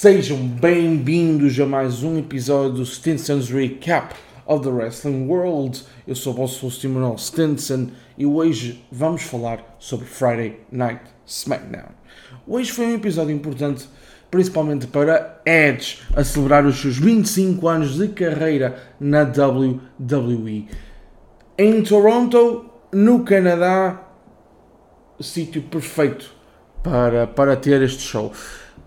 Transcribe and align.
Sejam 0.00 0.38
bem-vindos 0.38 1.60
a 1.60 1.66
mais 1.66 2.02
um 2.02 2.18
episódio 2.18 2.76
do 2.76 2.86
Stinson's 2.86 3.50
Recap 3.50 4.14
of 4.46 4.64
the 4.64 4.70
Wrestling 4.70 5.26
World. 5.26 5.82
Eu 6.08 6.14
sou 6.14 6.32
o 6.32 6.36
vosso 6.36 6.66
host 6.66 6.88
Stinson 7.18 7.88
e 8.16 8.24
hoje 8.24 8.82
vamos 8.90 9.24
falar 9.24 9.76
sobre 9.78 10.06
Friday 10.06 10.58
Night 10.72 11.02
SmackDown. 11.26 11.90
Hoje 12.48 12.72
foi 12.72 12.86
um 12.86 12.94
episódio 12.94 13.36
importante, 13.36 13.90
principalmente 14.30 14.86
para 14.86 15.38
Edge 15.44 15.98
a 16.16 16.24
celebrar 16.24 16.64
os 16.64 16.80
seus 16.80 16.96
25 16.96 17.68
anos 17.68 17.98
de 17.98 18.08
carreira 18.08 18.82
na 18.98 19.20
WWE. 19.24 20.66
Em 21.58 21.82
Toronto, 21.82 22.64
no 22.90 23.22
Canadá, 23.22 24.02
sítio 25.20 25.60
perfeito 25.60 26.34
para, 26.82 27.26
para 27.26 27.54
ter 27.54 27.82
este 27.82 28.00
show. 28.00 28.32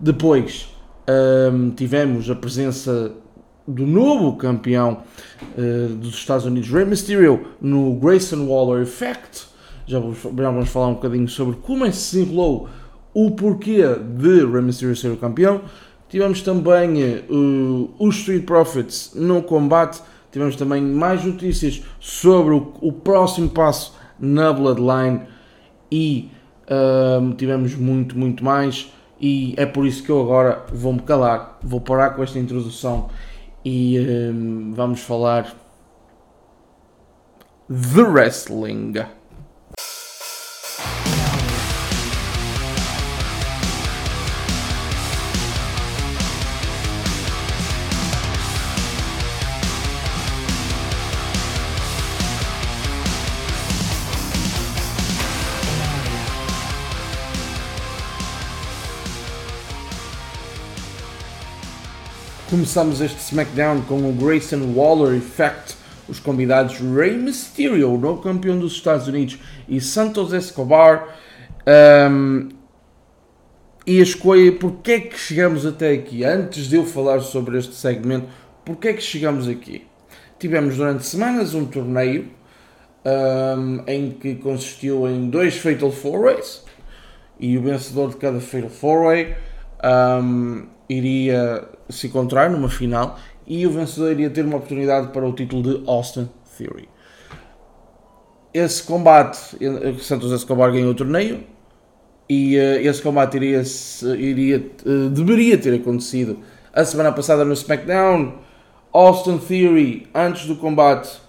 Depois 0.00 0.73
um, 1.08 1.70
tivemos 1.70 2.30
a 2.30 2.34
presença 2.34 3.12
do 3.66 3.86
novo 3.86 4.36
campeão 4.36 5.02
uh, 5.56 5.94
dos 5.94 6.14
Estados 6.14 6.44
Unidos, 6.44 6.68
Rey 6.70 6.84
Mysterio, 6.84 7.46
no 7.60 7.94
Grayson 7.94 8.46
Waller 8.46 8.82
Effect. 8.82 9.46
Já 9.86 9.98
vamos, 9.98 10.18
já 10.22 10.50
vamos 10.50 10.68
falar 10.68 10.88
um 10.88 10.94
bocadinho 10.94 11.28
sobre 11.28 11.56
como 11.56 11.84
é 11.84 11.90
que 11.90 11.96
se 11.96 12.20
enrolou 12.20 12.68
o 13.12 13.30
porquê 13.30 13.82
de 14.18 14.44
Rey 14.44 14.62
Mysterio 14.62 14.96
ser 14.96 15.08
o 15.08 15.16
campeão. 15.16 15.62
Tivemos 16.08 16.42
também 16.42 17.22
uh, 17.28 17.90
os 17.98 18.16
Street 18.16 18.44
Profits 18.44 19.12
no 19.14 19.42
combate. 19.42 20.00
Tivemos 20.30 20.56
também 20.56 20.82
mais 20.82 21.24
notícias 21.24 21.82
sobre 22.00 22.54
o, 22.54 22.72
o 22.80 22.92
próximo 22.92 23.48
passo 23.48 23.94
na 24.18 24.52
Bloodline 24.52 25.22
e 25.90 26.30
uh, 26.64 27.32
tivemos 27.34 27.74
muito, 27.74 28.18
muito 28.18 28.44
mais. 28.44 28.92
E 29.20 29.54
é 29.56 29.64
por 29.64 29.86
isso 29.86 30.02
que 30.02 30.10
eu 30.10 30.20
agora 30.20 30.64
vou-me 30.72 31.00
calar, 31.00 31.58
vou 31.62 31.80
parar 31.80 32.10
com 32.10 32.22
esta 32.22 32.38
introdução 32.38 33.08
e 33.64 33.98
um, 33.98 34.72
vamos 34.74 35.00
falar 35.00 35.54
de 37.68 38.02
wrestling. 38.02 38.92
Começamos 62.54 63.00
este 63.00 63.18
SmackDown 63.18 63.82
com 63.82 64.08
o 64.08 64.12
Grayson 64.12 64.72
Waller 64.76 65.16
Effect, 65.16 65.74
os 66.08 66.20
convidados 66.20 66.78
Rey 66.78 67.16
Mysterio, 67.16 67.92
o 67.92 67.98
novo 67.98 68.22
campeão 68.22 68.56
dos 68.56 68.74
Estados 68.74 69.08
Unidos, 69.08 69.40
e 69.68 69.80
Santos 69.80 70.32
Escobar. 70.32 71.18
Um, 72.08 72.50
e 73.84 73.98
a 73.98 74.02
escolha, 74.04 74.52
porque 74.52 74.92
é 74.92 75.00
que 75.00 75.18
chegamos 75.18 75.66
até 75.66 75.94
aqui? 75.94 76.22
Antes 76.22 76.68
de 76.68 76.76
eu 76.76 76.86
falar 76.86 77.22
sobre 77.22 77.58
este 77.58 77.74
segmento, 77.74 78.28
porque 78.64 78.86
é 78.86 78.92
que 78.92 79.02
chegamos 79.02 79.48
aqui? 79.48 79.84
Tivemos 80.38 80.76
durante 80.76 81.04
semanas 81.04 81.54
um 81.54 81.64
torneio 81.64 82.30
um, 83.04 83.82
em 83.88 84.12
que 84.12 84.36
consistiu 84.36 85.08
em 85.08 85.28
dois 85.28 85.56
Fatal 85.56 85.90
4-Ways 85.90 86.62
e 87.40 87.58
o 87.58 87.62
vencedor 87.62 88.10
de 88.10 88.16
cada 88.16 88.40
Fatal 88.40 88.70
4-Way 88.70 89.34
um, 90.22 90.73
iria 90.88 91.68
se 91.88 92.06
encontrar 92.06 92.50
numa 92.50 92.68
final 92.68 93.18
e 93.46 93.66
o 93.66 93.70
vencedor 93.70 94.12
iria 94.12 94.30
ter 94.30 94.44
uma 94.44 94.56
oportunidade 94.56 95.08
para 95.08 95.26
o 95.26 95.32
título 95.32 95.62
de 95.62 95.88
Austin 95.88 96.28
Theory. 96.56 96.88
Esse 98.52 98.82
combate, 98.84 99.38
Santos 100.00 100.30
Escobar 100.32 100.70
ganhou 100.70 100.90
o 100.90 100.94
torneio 100.94 101.44
e 102.28 102.56
uh, 102.56 102.80
esse 102.80 103.02
combate 103.02 103.36
iria, 103.36 103.62
iria 104.16 104.70
uh, 104.86 105.10
deveria 105.10 105.58
ter 105.58 105.74
acontecido 105.74 106.38
a 106.72 106.84
semana 106.84 107.12
passada 107.12 107.44
no 107.44 107.52
SmackDown. 107.52 108.34
Austin 108.92 109.38
Theory, 109.38 110.08
antes 110.14 110.46
do 110.46 110.54
combate, 110.54 111.20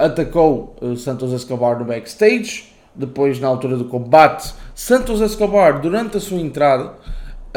atacou 0.00 0.74
Santos 0.96 1.32
Escobar 1.34 1.78
no 1.78 1.84
backstage. 1.84 2.72
Depois, 2.94 3.38
na 3.38 3.46
altura 3.46 3.76
do 3.76 3.84
combate, 3.84 4.54
Santos 4.74 5.20
Escobar, 5.20 5.82
durante 5.82 6.16
a 6.16 6.20
sua 6.20 6.38
entrada, 6.38 6.94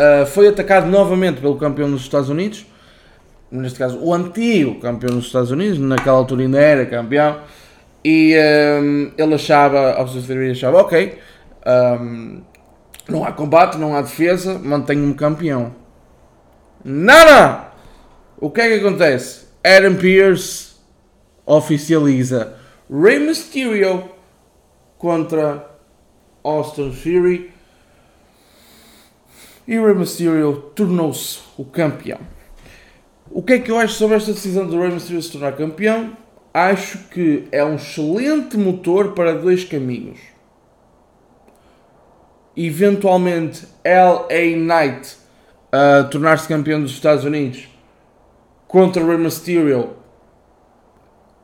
Uh, 0.01 0.25
foi 0.25 0.47
atacado 0.47 0.87
novamente 0.87 1.41
pelo 1.41 1.57
campeão 1.57 1.91
dos 1.91 2.01
Estados 2.01 2.27
Unidos, 2.27 2.65
neste 3.51 3.77
caso 3.77 3.99
o 3.99 4.11
antigo 4.11 4.79
campeão 4.79 5.15
dos 5.15 5.27
Estados 5.27 5.51
Unidos, 5.51 5.77
naquela 5.77 6.17
altura 6.17 6.41
ainda 6.41 6.59
era 6.59 6.85
campeão, 6.87 7.39
e 8.03 8.35
um, 8.81 9.11
ele 9.15 9.35
achava, 9.35 9.93
seu 10.07 10.21
servir, 10.21 10.51
achava, 10.51 10.79
ok, 10.79 11.19
um, 12.01 12.41
não 13.07 13.23
há 13.23 13.31
combate, 13.31 13.77
não 13.77 13.95
há 13.95 14.01
defesa, 14.01 14.57
mantenho-me 14.57 15.13
campeão. 15.13 15.75
Nada! 16.83 17.67
O 18.39 18.49
que 18.49 18.61
é 18.61 18.69
que 18.69 18.83
acontece? 18.83 19.45
Adam 19.63 19.95
Pearce 19.97 20.71
oficializa 21.45 22.55
Rey 22.89 23.19
Mysterio 23.19 24.09
contra 24.97 25.69
Austin 26.43 26.91
Fury 26.91 27.51
e 29.67 29.79
Rey 29.79 29.93
Mysterio 29.93 30.71
tornou-se 30.75 31.39
o 31.57 31.63
campeão. 31.63 32.19
O 33.29 33.41
que 33.41 33.53
é 33.53 33.59
que 33.59 33.71
eu 33.71 33.77
acho 33.77 33.93
sobre 33.93 34.17
esta 34.17 34.33
decisão 34.33 34.67
do 34.67 34.79
Rey 34.79 34.91
Mysterio 34.91 35.21
se 35.21 35.31
tornar 35.31 35.53
campeão? 35.53 36.17
Acho 36.53 36.97
que 37.09 37.47
é 37.51 37.63
um 37.63 37.75
excelente 37.75 38.57
motor 38.57 39.13
para 39.13 39.33
dois 39.33 39.63
caminhos. 39.63 40.19
Eventualmente, 42.57 43.65
LA 43.85 44.57
Knight 44.57 45.15
uh, 45.71 46.09
tornar-se 46.09 46.47
campeão 46.47 46.81
dos 46.81 46.91
Estados 46.91 47.23
Unidos 47.23 47.69
contra 48.67 49.05
Rey 49.05 49.17
Mysterio 49.17 49.91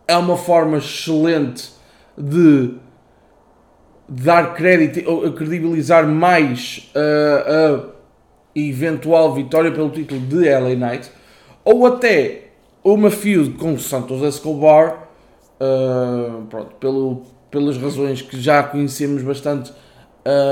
é 0.07 0.15
uma 0.17 0.37
forma 0.37 0.77
excelente 0.77 1.71
de 2.17 2.73
dar 4.07 4.53
crédito 4.53 5.09
ou 5.09 5.31
credibilizar 5.33 6.07
mais 6.07 6.89
uh, 6.95 7.91
a 7.93 7.96
eventual 8.57 9.33
vitória 9.33 9.71
pelo 9.71 9.89
título 9.89 10.19
de 10.21 10.49
LA 10.49 10.75
Knight, 10.75 11.11
ou 11.63 11.85
até 11.85 12.45
uma 12.83 13.11
feud 13.11 13.51
com 13.51 13.77
Santos 13.77 14.21
Escobar, 14.21 15.09
uh, 15.59 16.45
pronto, 16.49 16.75
pelo, 16.79 17.23
pelas 17.51 17.77
razões 17.77 18.21
que 18.21 18.39
já 18.39 18.63
conhecemos 18.63 19.21
bastante 19.21 19.71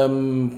um, 0.09 0.51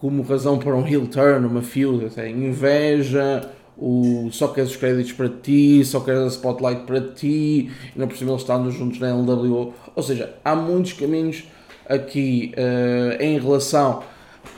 como 0.00 0.22
razão 0.22 0.58
para 0.58 0.74
um 0.74 0.86
heel 0.86 1.06
turn, 1.06 1.46
uma 1.46 1.62
feud, 1.62 2.06
até 2.06 2.28
inveja, 2.28 3.48
o 3.76 4.28
só 4.30 4.48
queres 4.48 4.70
os 4.70 4.76
créditos 4.76 5.12
para 5.12 5.28
ti, 5.28 5.84
só 5.84 6.00
queres 6.00 6.22
a 6.22 6.26
spotlight 6.26 6.82
para 6.82 7.00
ti, 7.00 7.70
e 7.94 7.98
não 7.98 8.10
cima 8.10 8.32
eles 8.32 8.42
estando 8.42 8.70
juntos 8.70 8.98
na 8.98 9.14
LWO. 9.14 9.74
Ou 9.94 10.02
seja, 10.02 10.34
há 10.44 10.54
muitos 10.54 10.92
caminhos 10.92 11.44
aqui 11.88 12.52
uh, 12.56 13.22
em 13.22 13.38
relação 13.38 14.02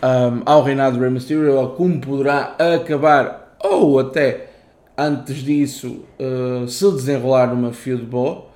um, 0.04 0.42
ao 0.44 0.62
reinado 0.62 0.97
de 0.97 1.03
Rey 1.03 1.10
Mysterio, 1.10 1.59
a 1.59 1.70
como 1.75 1.98
poderá 1.98 2.54
acabar, 2.76 3.56
ou 3.62 3.98
até 3.98 4.50
antes 4.98 5.37
disso 5.37 6.04
uh, 6.20 6.69
se 6.69 6.91
desenrolar 6.92 7.47
numa 7.47 7.72
feud 7.72 8.04
boa. 8.04 8.47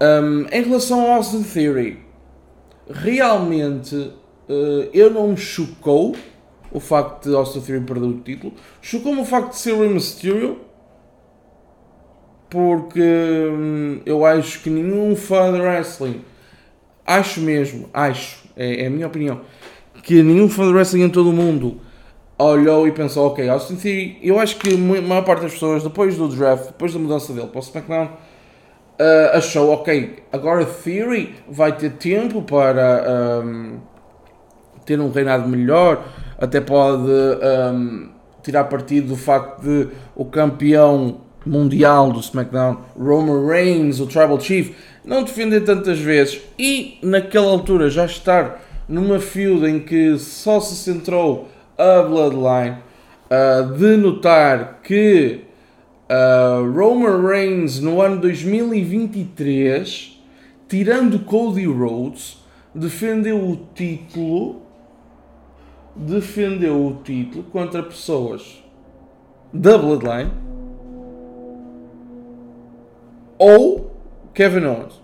Um, 0.00 0.46
em 0.50 0.62
relação 0.62 1.00
ao 1.02 1.16
Austin 1.18 1.42
Theory, 1.42 2.00
realmente 2.90 3.94
uh, 3.94 4.88
eu 4.92 5.10
não 5.10 5.28
me 5.28 5.36
chocou 5.36 6.16
o 6.72 6.80
facto 6.80 7.28
de 7.28 7.36
Austin 7.36 7.60
Theory 7.60 7.84
perder 7.84 8.06
o 8.06 8.20
título, 8.20 8.54
chocou-me 8.80 9.20
o 9.20 9.24
facto 9.24 9.50
de 9.50 9.58
ser 9.58 9.76
Rey 9.76 9.88
Mysterio, 9.88 10.60
porque 12.48 13.00
hum, 13.52 14.00
eu 14.06 14.24
acho 14.24 14.62
que 14.62 14.70
nenhum 14.70 15.14
fã 15.14 15.52
de 15.52 15.60
wrestling, 15.60 16.24
acho 17.06 17.40
mesmo, 17.40 17.88
acho, 17.92 18.44
é, 18.56 18.82
é 18.82 18.86
a 18.86 18.90
minha 18.90 19.06
opinião, 19.06 19.40
que 20.04 20.22
nenhum 20.22 20.48
fã 20.48 20.66
de 20.66 20.72
wrestling 20.72 21.04
em 21.04 21.08
todo 21.08 21.30
o 21.30 21.32
mundo 21.32 21.80
olhou 22.38 22.86
e 22.86 22.92
pensou, 22.92 23.28
ok, 23.28 23.48
Austin 23.48 23.76
Theory, 23.76 24.18
eu 24.22 24.38
acho 24.38 24.56
que 24.56 24.74
a 24.74 24.78
maior 24.78 25.24
parte 25.24 25.42
das 25.42 25.52
pessoas, 25.52 25.82
depois 25.82 26.16
do 26.16 26.28
draft, 26.28 26.66
depois 26.66 26.92
da 26.92 26.98
mudança 26.98 27.32
dele 27.32 27.46
para 27.46 27.58
o 27.58 27.62
SmackDown, 27.62 28.04
uh, 28.04 29.36
achou, 29.36 29.70
ok, 29.72 30.16
agora 30.32 30.64
Theory 30.66 31.34
vai 31.48 31.76
ter 31.76 31.92
tempo 31.92 32.42
para 32.42 33.42
um, 33.44 33.78
ter 34.84 35.00
um 35.00 35.10
reinado 35.10 35.48
melhor, 35.48 36.04
até 36.38 36.60
pode 36.60 37.08
um, 37.08 38.10
tirar 38.42 38.64
partido 38.64 39.08
do 39.08 39.16
facto 39.16 39.62
de 39.62 39.88
o 40.14 40.24
campeão 40.24 41.20
mundial 41.46 42.12
do 42.12 42.20
SmackDown, 42.20 42.78
Roman 42.98 43.46
Reigns, 43.46 44.00
o 44.00 44.06
Tribal 44.06 44.40
Chief, 44.40 44.74
não 45.04 45.22
defender 45.22 45.60
tantas 45.60 45.98
vezes 45.98 46.40
e 46.58 46.98
naquela 47.02 47.50
altura 47.50 47.88
já 47.88 48.06
estar 48.06 48.60
numa 48.88 49.18
feud 49.18 49.66
em 49.66 49.80
que 49.80 50.18
só 50.18 50.60
se 50.60 50.76
centrou 50.76 51.48
a 51.76 52.02
Bloodline, 52.02 52.76
uh, 53.30 53.76
de 53.76 53.96
notar 53.96 54.80
que 54.82 55.40
uh, 56.08 56.70
Roman 56.70 57.26
Reigns 57.26 57.80
no 57.80 58.00
ano 58.00 58.20
2023, 58.20 60.22
tirando 60.68 61.18
Cody 61.20 61.66
Rhodes, 61.66 62.38
defendeu 62.74 63.38
o 63.38 63.56
título 63.74 64.64
defendeu 65.96 66.86
o 66.86 67.02
título 67.02 67.44
contra 67.44 67.82
pessoas 67.82 68.62
da 69.52 69.78
Bloodline 69.78 70.30
ou 73.38 73.92
Kevin 74.32 74.66
Owens. 74.66 75.02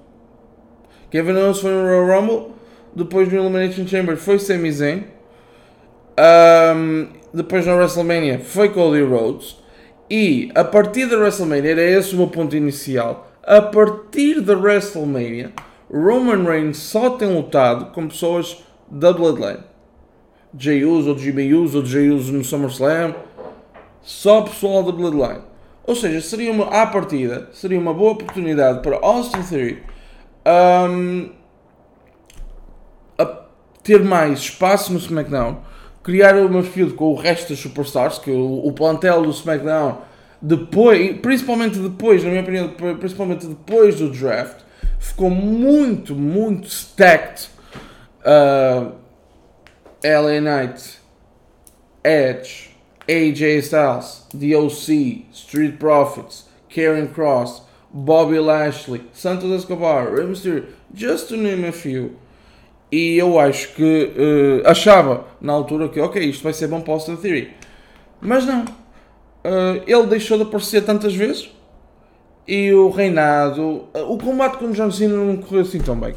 Kevin 1.11 1.37
Owens 1.37 1.61
foi 1.61 1.71
no 1.71 1.83
Royal 1.83 2.21
Rumble, 2.21 2.53
depois 2.95 3.31
no 3.31 3.39
Elimination 3.39 3.87
Chamber 3.87 4.17
foi 4.17 4.39
Sami 4.39 4.71
Zayn, 4.73 5.05
um, 6.19 7.09
depois 7.33 7.65
na 7.67 7.75
WrestleMania 7.75 8.41
foi 8.41 8.69
Cody 8.71 9.03
Rhodes 9.03 9.57
e 10.11 10.51
a 10.55 10.65
partir 10.65 11.07
da 11.07 11.17
WrestleMania, 11.17 11.71
era 11.71 11.83
esse 11.83 12.15
o 12.15 12.19
meu 12.19 12.29
ponto 12.29 12.57
inicial, 12.57 13.29
a 13.43 13.63
partir 13.63 14.41
da 14.41 14.55
WrestleMania 14.55 15.53
Roman 15.93 16.45
Reigns 16.45 16.79
só 16.79 17.11
tem 17.11 17.35
lutado 17.35 17.87
com 17.93 18.07
pessoas 18.07 18.63
da 18.89 19.13
Bloodline. 19.13 19.65
Jey 20.57 20.85
Uso, 20.85 21.11
ou 21.11 21.19
GB 21.19 21.55
Uso, 21.55 21.79
ou 21.79 21.87
Jey 21.87 22.11
Uso 22.11 22.33
no 22.33 22.45
SummerSlam, 22.45 23.15
só 24.03 24.43
pessoal 24.43 24.83
da 24.83 24.93
Bloodline. 24.93 25.43
Ou 25.85 25.95
seja, 25.95 26.21
seria 26.21 26.53
uma, 26.53 26.67
à 26.67 26.87
partida, 26.87 27.49
seria 27.53 27.79
uma 27.79 27.93
boa 27.93 28.13
oportunidade 28.13 28.83
para 28.83 28.99
Austin 29.03 29.43
Theory 29.43 29.83
um, 30.47 31.31
ter 33.91 34.05
mais 34.05 34.39
espaço 34.39 34.93
no 34.93 35.01
SmackDown, 35.01 35.63
criar 36.01 36.37
uma 36.37 36.63
feud 36.63 36.95
com 36.95 37.07
o 37.07 37.17
resto 37.17 37.49
das 37.49 37.59
Superstars, 37.59 38.19
que 38.19 38.31
o, 38.31 38.65
o 38.65 38.73
plantel 38.73 39.23
do 39.23 39.31
SmackDown, 39.31 40.03
depois, 40.41 41.19
principalmente 41.19 41.77
depois, 41.77 42.23
na 42.23 42.31
minha 42.31 42.43
opinião, 42.43 42.69
principalmente 43.01 43.49
depois 43.49 43.97
do 43.97 44.09
draft, 44.09 44.59
ficou 45.01 45.29
muito, 45.29 46.15
muito 46.15 46.69
stacked. 46.69 47.51
Uh, 48.21 48.93
LA 50.05 50.41
Knight, 50.41 51.01
Edge, 52.05 52.71
AJ 53.09 53.59
Styles, 53.59 54.25
The 54.39 54.57
OC, 54.57 55.27
Street 55.33 55.79
Profits, 55.79 56.47
Karen 56.69 57.09
Cross, 57.09 57.63
Bobby 57.93 58.39
Lashley, 58.39 59.03
Santos 59.13 59.51
Escobar, 59.51 60.13
Rey 60.13 60.27
Mysterio, 60.27 60.67
just 60.95 61.29
to 61.31 61.37
name 61.37 61.65
a 61.65 61.73
few. 61.73 62.20
E 62.91 63.17
eu 63.17 63.39
acho 63.39 63.75
que 63.75 63.83
uh, 63.85 64.69
achava 64.69 65.25
na 65.41 65.53
altura 65.53 65.89
que, 65.89 66.01
ok, 66.01 66.23
isto 66.23 66.43
vai 66.43 66.53
ser 66.53 66.67
bom 66.67 66.81
para 66.81 66.91
o 66.91 66.95
Austin 66.95 67.17
Theory. 67.17 67.51
Mas 68.21 68.45
não. 68.45 68.65
Uh, 68.65 69.83
ele 69.87 70.07
deixou 70.07 70.37
de 70.37 70.43
aparecer 70.43 70.85
tantas 70.85 71.15
vezes 71.15 71.51
e 72.47 72.73
o 72.73 72.91
reinado. 72.91 73.89
Uh, 73.95 74.13
o 74.13 74.19
combate 74.19 74.59
com 74.59 74.67
o 74.67 74.73
John 74.73 74.91
Cena 74.91 75.17
não 75.17 75.37
correu 75.37 75.63
assim 75.63 75.79
tão 75.79 75.99
bem. 75.99 76.15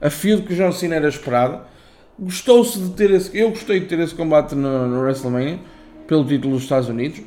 A 0.00 0.10
fio 0.10 0.42
que 0.42 0.52
o 0.52 0.56
John 0.56 0.72
Cena 0.72 0.96
era 0.96 1.08
esperada 1.08 1.72
Gostou-se 2.18 2.78
de 2.78 2.90
ter 2.90 3.10
esse. 3.10 3.36
Eu 3.36 3.50
gostei 3.50 3.80
de 3.80 3.86
ter 3.86 3.98
esse 3.98 4.14
combate 4.14 4.54
no, 4.54 4.86
no 4.86 5.00
WrestleMania 5.00 5.58
pelo 6.06 6.24
título 6.24 6.54
dos 6.54 6.62
Estados 6.64 6.88
Unidos. 6.88 7.20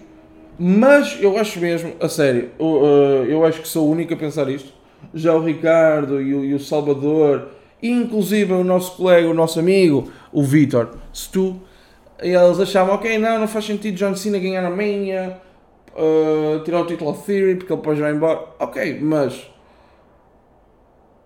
Mas 0.57 1.17
eu 1.21 1.37
acho 1.37 1.59
mesmo, 1.59 1.93
a 1.99 2.07
sério, 2.07 2.49
eu, 2.57 3.25
eu 3.27 3.45
acho 3.45 3.61
que 3.61 3.67
sou 3.67 3.87
o 3.87 3.91
único 3.91 4.13
a 4.13 4.17
pensar 4.17 4.47
isto. 4.47 4.71
Já 5.13 5.33
o 5.33 5.43
Ricardo 5.43 6.21
e 6.21 6.33
o, 6.33 6.45
e 6.45 6.53
o 6.53 6.59
Salvador, 6.59 7.49
inclusive 7.89 8.53
o 8.53 8.63
nosso 8.63 8.97
colega, 8.97 9.27
o 9.27 9.33
nosso 9.33 9.59
amigo, 9.59 10.11
o 10.31 10.43
Vitor, 10.43 10.97
se 11.13 11.29
tu, 11.29 11.61
eles 12.19 12.59
achavam, 12.59 12.95
ok, 12.95 13.17
não, 13.17 13.39
não 13.39 13.47
faz 13.47 13.65
sentido 13.65 13.95
John 13.95 14.15
Cena 14.15 14.39
ganhar 14.39 14.65
a 14.65 14.69
Mania, 14.69 15.39
uh, 15.95 16.63
tirar 16.63 16.81
o 16.81 16.85
título 16.85 17.13
Theory, 17.13 17.55
porque 17.55 17.73
ele 17.73 17.81
depois 17.81 17.99
vai 17.99 18.11
embora. 18.11 18.45
Ok, 18.59 18.99
mas 19.01 19.49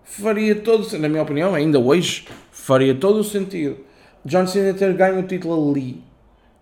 faria 0.02 0.54
todo, 0.56 0.86
na 0.98 1.08
minha 1.08 1.22
opinião, 1.22 1.54
ainda 1.54 1.78
hoje, 1.78 2.26
faria 2.50 2.94
todo 2.94 3.18
o 3.20 3.24
sentido 3.24 3.76
John 4.24 4.46
Cena 4.46 4.74
ter 4.74 4.92
ganho 4.94 5.20
o 5.20 5.22
título 5.22 5.70
ali, 5.70 6.02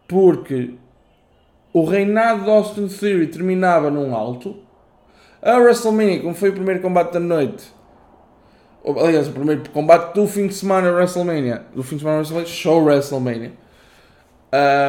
porque 0.06 0.74
o 1.72 1.84
reinado 1.84 2.44
de 2.44 2.50
Austin 2.50 2.88
Theory 2.88 3.26
terminava 3.26 3.90
num 3.90 4.14
alto. 4.14 4.56
A 5.42 5.56
WrestleMania, 5.58 6.20
como 6.20 6.34
foi 6.34 6.50
o 6.50 6.52
primeiro 6.52 6.80
combate 6.80 7.12
da 7.12 7.20
noite, 7.20 7.72
aliás, 8.84 9.28
o 9.28 9.32
primeiro 9.32 9.68
combate 9.70 10.14
do 10.14 10.26
fim 10.26 10.46
de 10.46 10.54
semana 10.54 10.90
WrestleMania, 10.90 11.62
do 11.74 11.82
fim 11.82 11.96
de 11.96 12.02
semana 12.02 12.18
WrestleMania, 12.18 12.52
show 12.52 12.82
WrestleMania, 12.82 13.52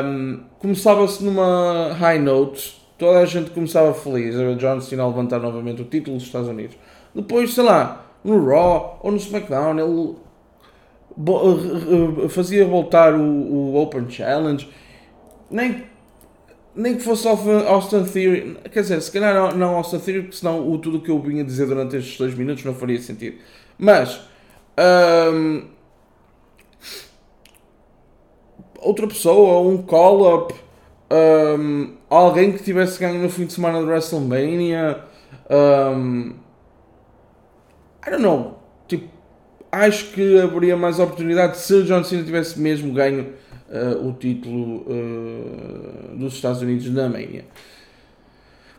um, 0.06 0.44
começava-se 0.59 1.24
numa 1.24 1.94
high 1.94 2.19
note, 2.19 2.80
toda 2.97 3.19
a 3.19 3.25
gente 3.25 3.51
começava 3.51 3.94
feliz. 3.94 4.36
A 4.36 4.53
John 4.53 4.80
Cena 4.81 5.07
levantar 5.07 5.39
novamente 5.39 5.81
o 5.81 5.86
título 5.86 6.18
dos 6.18 6.25
Estados 6.25 6.47
Unidos. 6.47 6.77
Depois, 7.13 7.53
sei 7.53 7.63
lá, 7.63 8.06
no 8.24 8.45
Raw 8.45 9.00
ou 9.03 9.12
no 9.12 9.18
SmackDown, 9.18 9.80
ele 9.80 10.15
eh, 11.18 12.25
eh, 12.25 12.30
fazia 12.30 12.65
voltar 12.65 13.13
o, 13.13 13.21
o 13.21 13.81
Open 13.81 14.09
Challenge, 14.09 14.69
nem, 15.50 15.83
nem 16.75 16.95
que 16.95 17.03
fosse 17.03 17.27
Austin 17.27 18.03
Theory, 18.03 18.57
quer 18.71 18.81
dizer, 18.81 19.01
se 19.01 19.12
calhar 19.12 19.33
não, 19.33 19.51
não 19.51 19.75
Austin 19.75 20.00
Theory, 20.00 20.21
porque 20.24 20.38
senão 20.38 20.69
o, 20.69 20.77
tudo 20.77 20.97
o 20.97 21.01
que 21.01 21.09
eu 21.09 21.19
vinha 21.19 21.44
dizer 21.44 21.65
durante 21.65 21.97
estes 21.97 22.18
dois 22.18 22.33
minutos 22.36 22.63
não 22.63 22.74
faria 22.74 23.01
sentido. 23.01 23.38
Mas, 23.80 24.20
um, 25.34 25.64
outra 28.81 29.08
pessoa, 29.08 29.62
um 29.62 29.81
call-up, 29.81 30.54
um, 31.10 31.96
alguém 32.10 32.52
que 32.52 32.62
tivesse 32.62 33.00
ganho 33.00 33.22
no 33.22 33.30
fim 33.30 33.46
de 33.46 33.54
semana 33.54 33.80
de 33.80 33.86
WrestleMania, 33.86 35.02
um, 35.50 36.34
I 38.06 38.10
don't 38.10 38.22
know, 38.22 38.60
tipo, 38.86 39.08
acho 39.72 40.12
que 40.12 40.42
haveria 40.42 40.75
mais 40.75 41.00
oportunidade 41.00 41.58
se 41.58 41.84
John 41.84 42.04
Cena 42.04 42.24
tivesse 42.24 42.60
mesmo 42.60 42.94
ganho 42.94 43.34
uh, 43.70 44.10
o 44.10 44.12
título 44.12 44.86
uh, 44.88 46.18
dos 46.18 46.34
Estados 46.34 46.62
Unidos 46.62 46.92
na 46.92 47.08
Mania. 47.08 47.46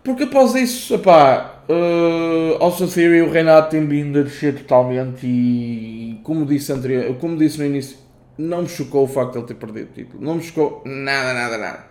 Porque 0.03 0.25
após 0.25 0.55
isso, 0.55 0.95
epá, 0.95 1.63
uh, 1.69 2.63
Austin 2.63 2.87
Theory 2.87 3.23
o 3.23 3.31
Renato 3.31 3.71
tem 3.71 3.87
vindo 3.87 4.19
a 4.19 4.23
descer 4.23 4.55
totalmente 4.55 5.27
e, 5.27 6.19
como 6.23 6.47
disse, 6.47 6.73
anterior, 6.73 7.15
como 7.17 7.37
disse 7.37 7.59
no 7.59 7.67
início, 7.67 7.99
não 8.39 8.63
me 8.63 8.69
chocou 8.69 9.05
o 9.05 9.07
facto 9.07 9.33
de 9.33 9.39
ele 9.39 9.47
ter 9.47 9.55
perdido 9.55 9.91
o 9.91 9.93
título. 9.93 10.25
Não 10.25 10.37
me 10.37 10.43
chocou 10.43 10.83
nada, 10.87 11.35
nada, 11.35 11.59
nada. 11.59 11.85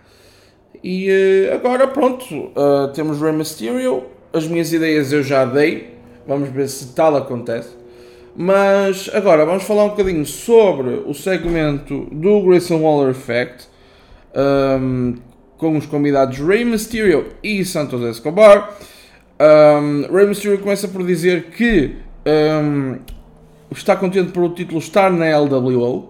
E 0.82 1.08
uh, 1.08 1.54
agora, 1.54 1.86
pronto, 1.86 2.24
uh, 2.34 2.92
temos 2.94 3.20
Rey 3.20 3.32
Mysterio. 3.32 4.04
As 4.32 4.46
minhas 4.46 4.72
ideias 4.72 5.12
eu 5.12 5.22
já 5.22 5.44
dei. 5.44 5.94
Vamos 6.26 6.48
ver 6.48 6.68
se 6.68 6.94
tal 6.94 7.16
acontece. 7.16 7.80
Mas 8.36 9.10
agora 9.12 9.44
vamos 9.44 9.64
falar 9.64 9.84
um 9.84 9.88
bocadinho 9.90 10.24
sobre 10.24 11.02
o 11.06 11.12
segmento 11.12 12.06
do 12.12 12.42
Grayson 12.42 12.78
Waller 12.80 13.10
Effect 13.10 13.68
um, 14.34 15.16
com 15.60 15.76
os 15.76 15.84
convidados 15.84 16.38
Rey 16.38 16.64
Mysterio 16.64 17.34
e 17.44 17.62
Santos 17.66 18.00
Escobar. 18.02 18.74
Um, 19.38 20.10
Rey 20.10 20.26
Mysterio 20.26 20.58
começa 20.58 20.88
por 20.88 21.06
dizer 21.06 21.50
que 21.50 21.96
um, 22.26 22.96
está 23.70 23.94
contente 23.94 24.32
por 24.32 24.42
o 24.42 24.54
título 24.54 24.78
estar 24.78 25.12
na 25.12 25.38
LWO. 25.38 26.08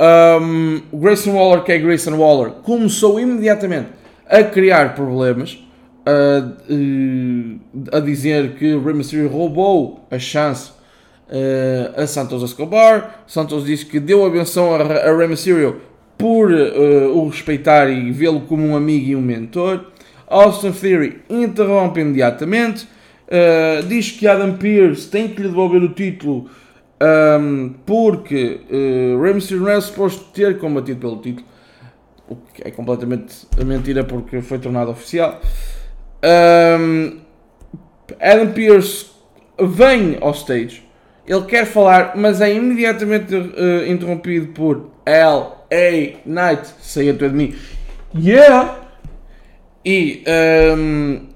Um, 0.00 0.80
Grayson 0.94 1.32
Waller, 1.32 1.62
que 1.62 1.72
é 1.72 1.78
Grayson 1.78 2.16
Waller, 2.16 2.52
começou 2.62 3.20
imediatamente 3.20 3.90
a 4.26 4.42
criar 4.42 4.94
problemas 4.94 5.62
a, 6.06 7.98
a 7.98 8.00
dizer 8.00 8.54
que 8.54 8.78
Rey 8.78 8.94
Mysterio 8.94 9.28
roubou 9.28 10.06
a 10.10 10.18
chance 10.18 10.70
uh, 11.28 12.00
a 12.00 12.06
Santos 12.06 12.42
Escobar. 12.42 13.24
Santos 13.26 13.66
disse 13.66 13.84
que 13.84 14.00
deu 14.00 14.24
a 14.24 14.30
benção 14.30 14.74
a, 14.74 14.80
a 14.80 15.14
Rey 15.14 15.28
Mysterio 15.28 15.89
por 16.20 16.52
uh, 16.52 17.16
o 17.16 17.28
respeitar 17.28 17.88
e 17.88 18.12
vê-lo 18.12 18.42
como 18.42 18.66
um 18.66 18.76
amigo 18.76 19.06
e 19.06 19.16
um 19.16 19.22
mentor. 19.22 19.86
Austin 20.26 20.70
Theory 20.70 21.22
interrompe 21.30 22.00
imediatamente. 22.00 22.86
Uh, 23.26 23.82
diz 23.86 24.10
que 24.10 24.26
Adam 24.26 24.56
Pearce 24.56 25.08
tem 25.08 25.28
que 25.28 25.40
lhe 25.40 25.48
devolver 25.48 25.82
o 25.82 25.88
título 25.88 26.50
um, 27.00 27.06
ehm, 27.06 27.74
porque 27.86 28.60
uh, 28.70 29.34
Mysterio 29.34 29.62
não 29.62 29.70
é 29.70 29.80
suposto 29.80 30.24
ter 30.34 30.58
combatido 30.58 31.00
pelo 31.00 31.16
título. 31.16 31.46
O 32.28 32.36
que 32.36 32.68
é 32.68 32.70
completamente 32.70 33.46
mentira 33.64 34.04
porque 34.04 34.42
foi 34.42 34.58
tornado 34.58 34.90
oficial. 34.90 35.40
Um, 36.22 37.18
Adam 38.20 38.52
Pearce 38.52 39.06
vem 39.58 40.18
ao 40.20 40.32
stage, 40.32 40.82
ele 41.26 41.44
quer 41.46 41.64
falar, 41.64 42.16
mas 42.16 42.40
é 42.40 42.52
imediatamente 42.52 43.34
uh, 43.34 43.86
interrompido 43.86 44.48
por 44.48 44.90
L.A. 45.70 46.18
Knight. 46.26 46.74
Saia 46.80 47.14
tu 47.14 47.28
de 47.28 47.34
mim. 47.34 47.54
Yeah! 48.14 48.76
E 49.84 50.24
um, 50.76 51.28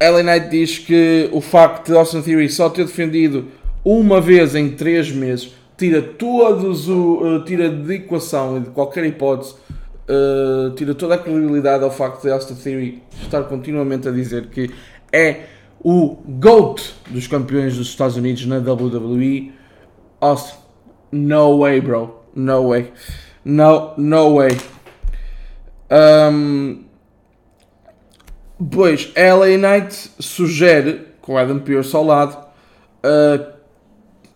L.A. 0.00 0.22
Knight 0.22 0.48
diz 0.48 0.78
que 0.78 1.28
o 1.32 1.40
facto 1.40 1.92
de 1.92 1.96
Austin 1.96 2.22
Theory 2.22 2.48
só 2.48 2.70
ter 2.70 2.84
defendido 2.84 3.48
uma 3.84 4.20
vez 4.20 4.54
em 4.54 4.70
3 4.70 5.12
meses 5.12 5.52
tira 5.76 6.02
todos 6.02 6.88
o. 6.88 7.36
Uh, 7.36 7.44
tira 7.44 7.68
de 7.68 7.94
equação 7.94 8.56
e 8.56 8.60
de 8.60 8.70
qualquer 8.70 9.04
hipótese 9.04 9.54
uh, 10.08 10.74
tira 10.74 10.94
toda 10.94 11.14
a 11.14 11.18
credibilidade 11.18 11.84
ao 11.84 11.90
facto 11.90 12.22
de 12.22 12.30
Austin 12.30 12.54
Theory 12.54 13.02
estar 13.22 13.44
continuamente 13.44 14.08
a 14.08 14.10
dizer 14.10 14.46
que 14.46 14.70
é 15.12 15.44
o 15.80 16.16
GOAT 16.26 16.82
dos 17.08 17.26
campeões 17.28 17.76
dos 17.76 17.88
Estados 17.88 18.16
Unidos 18.16 18.44
na 18.46 18.58
WWE. 18.58 19.52
Austin, 20.20 20.56
no 21.12 21.58
way, 21.58 21.80
bro. 21.80 22.17
No 22.38 22.68
way. 22.68 22.92
No, 23.44 23.94
no 23.96 24.36
way. 24.36 24.56
Um, 25.90 26.84
pois, 28.70 29.12
LA 29.16 29.58
Knight 29.58 30.12
sugere, 30.20 31.08
com 31.20 31.36
Adam 31.36 31.58
Pearce 31.58 31.96
ao 31.96 32.04
lado, 32.04 32.38
uh, 33.04 33.52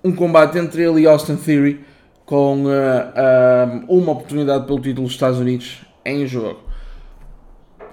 um 0.02 0.12
combate 0.12 0.58
entre 0.58 0.82
ele 0.82 1.02
e 1.02 1.06
Austin 1.06 1.36
Theory 1.36 1.84
com 2.26 2.64
uh, 2.64 2.68
uh, 2.68 3.84
uma 3.86 4.12
oportunidade 4.12 4.66
pelo 4.66 4.80
título 4.80 5.06
dos 5.06 5.12
Estados 5.12 5.38
Unidos 5.38 5.82
em 6.04 6.26
jogo. 6.26 6.58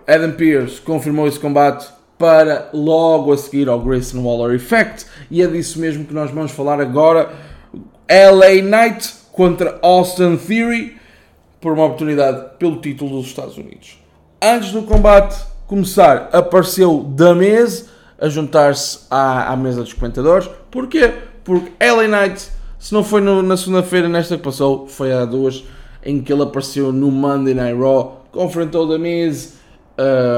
Adam 0.08 0.32
Pearce 0.32 0.82
confirmou 0.82 1.28
esse 1.28 1.40
combate 1.40 1.88
para 2.18 2.70
logo 2.74 3.32
a 3.32 3.38
seguir 3.38 3.70
ao 3.70 3.80
Grayson 3.80 4.24
Waller 4.24 4.56
Effect 4.56 5.06
e 5.30 5.44
é 5.44 5.48
disso 5.48 5.80
mesmo 5.80 6.04
que 6.04 6.16
nós 6.16 6.32
vamos 6.32 6.52
falar 6.52 6.82
agora. 6.82 7.30
LA 8.10 8.64
Knight 8.64 9.19
contra 9.32 9.80
Austin 9.82 10.38
Theory 10.38 10.98
por 11.62 11.74
uma 11.74 11.86
oportunidade 11.86 12.58
pelo 12.58 12.82
título 12.82 13.18
dos 13.18 13.28
Estados 13.28 13.58
Unidos. 13.58 14.00
Antes 14.42 14.72
do 14.72 14.84
combate 14.84 15.38
começar, 15.68 16.30
apareceu 16.32 17.14
The 17.16 17.34
Miz 17.34 17.90
a 18.20 18.30
juntar-se 18.30 19.00
à, 19.10 19.52
à 19.52 19.56
mesa 19.56 19.84
dos 19.84 19.94
comentadores. 19.94 20.50
Porquê? 20.72 21.14
Porque 21.44 21.72
LA 21.84 22.08
Knight 22.08 22.60
se 22.80 22.94
não 22.94 23.04
foi 23.04 23.20
no, 23.20 23.44
na 23.44 23.58
segunda-feira, 23.58 24.08
nesta 24.08 24.38
que 24.38 24.44
passou, 24.44 24.88
foi 24.88 25.12
há 25.12 25.26
duas, 25.26 25.66
em 26.04 26.22
que 26.22 26.32
ele 26.32 26.44
apareceu 26.44 26.94
no 26.94 27.12
Monday 27.12 27.54
Night 27.54 27.78
Raw, 27.78 28.26
confrontou 28.32 28.88
The 28.88 28.98
Miz 28.98 29.58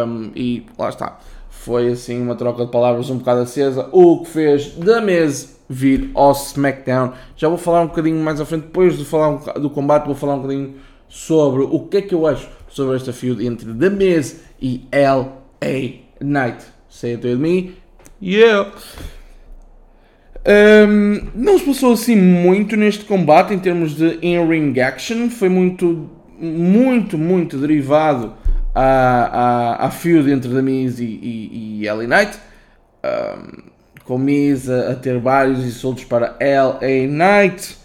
um, 0.08 0.32
e 0.36 0.66
lá 0.78 0.90
está. 0.90 1.20
Foi 1.52 1.90
assim 1.90 2.20
uma 2.20 2.34
troca 2.34 2.66
de 2.66 2.72
palavras 2.72 3.12
um 3.12 3.20
bocado 3.20 3.42
acesa, 3.42 3.88
o 3.92 4.24
que 4.24 4.30
fez 4.30 4.72
The 4.72 5.02
Miz 5.02 5.61
vir 5.72 6.12
ao 6.14 6.34
SmackDown. 6.34 7.14
Já 7.38 7.48
vou 7.48 7.58
falar 7.58 7.82
um 7.82 7.88
bocadinho 7.88 8.22
mais 8.22 8.42
à 8.42 8.46
frente, 8.46 8.64
depois 8.64 8.98
de 8.98 9.06
falar 9.06 9.38
do 9.54 9.70
combate, 9.70 10.06
vou 10.06 10.16
falar 10.16 10.36
um 10.36 10.42
bocadinho 10.42 10.76
sobre 11.08 11.64
o 11.64 11.80
que 11.88 11.98
é 11.98 12.02
que 12.02 12.14
eu 12.14 12.28
acho 12.28 12.48
sobre 12.68 12.96
esta 12.96 13.14
feud 13.14 13.46
entre 13.46 13.74
The 13.74 13.90
Miz 13.90 14.44
e 14.62 14.86
L.A. 14.92 16.00
Knight. 16.22 16.66
Say 16.90 17.14
it 17.14 17.26
with 17.26 17.38
me. 17.38 17.76
Yeah! 18.22 18.72
Um, 20.46 21.28
não 21.36 21.58
se 21.58 21.66
passou 21.66 21.94
assim 21.94 22.16
muito 22.16 22.76
neste 22.76 23.06
combate 23.06 23.54
em 23.54 23.60
termos 23.60 23.96
de 23.96 24.18
in-ring 24.22 24.80
action, 24.80 25.30
foi 25.30 25.50
muito, 25.50 26.10
muito, 26.40 27.18
muito 27.18 27.58
derivado 27.58 28.34
à, 28.74 29.80
à, 29.82 29.86
à 29.86 29.92
feud 29.92 30.32
entre 30.32 30.52
The 30.52 30.62
Miz 30.62 31.00
e, 31.00 31.06
e, 31.06 31.82
e 31.82 31.92
LA 31.92 32.08
Knight, 32.08 32.40
um, 33.04 33.71
com 34.12 34.18
Miz 34.18 34.70
a, 34.70 34.94
ter 34.96 35.18
vários 35.20 35.64
insultos 35.64 36.04
para 36.04 36.36
LA 36.42 37.08
Knight, 37.08 37.78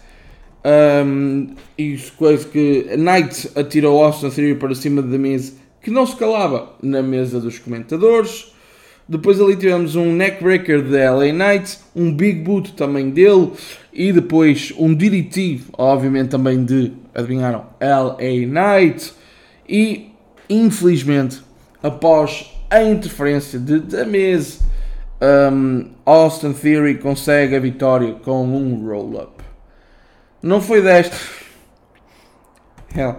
um, 1.05 1.55
e 1.77 1.97
coisa 2.17 2.45
que 2.45 2.85
Knight 2.97 3.49
atirou 3.55 4.03
Austin 4.03 4.29
Theory 4.29 4.55
para 4.55 4.75
cima 4.75 5.01
The 5.01 5.17
Miz, 5.17 5.55
que 5.81 5.89
não 5.89 6.05
se 6.05 6.17
calava 6.17 6.73
na 6.83 7.01
mesa 7.01 7.39
dos 7.39 7.57
comentadores. 7.59 8.51
Depois 9.07 9.39
ali 9.39 9.55
tivemos 9.55 9.95
um 9.95 10.11
neckbreaker 10.11 10.81
de 10.81 10.97
LA 10.97 11.31
Knight, 11.31 11.77
um 11.95 12.13
big 12.13 12.41
boot 12.41 12.73
também 12.73 13.09
dele 13.09 13.53
e 13.93 14.11
depois 14.11 14.73
um 14.77 14.93
DDT, 14.93 15.61
obviamente 15.77 16.31
também 16.31 16.65
de, 16.65 16.91
adivinharam, 17.15 17.67
LA 17.79 18.45
Knight. 18.45 19.13
E 19.69 20.11
infelizmente, 20.49 21.41
após 21.81 22.51
a 22.69 22.83
interferência 22.83 23.57
de 23.57 24.03
Miz, 24.03 24.59
um, 25.21 25.93
Austin 26.05 26.53
Theory 26.53 26.99
consegue 26.99 27.55
a 27.55 27.59
vitória 27.59 28.13
com 28.15 28.43
um 28.43 28.87
roll-up. 28.87 29.43
Não 30.41 30.61
foi 30.61 30.81
desta. 30.81 31.17
Hell, 32.95 33.17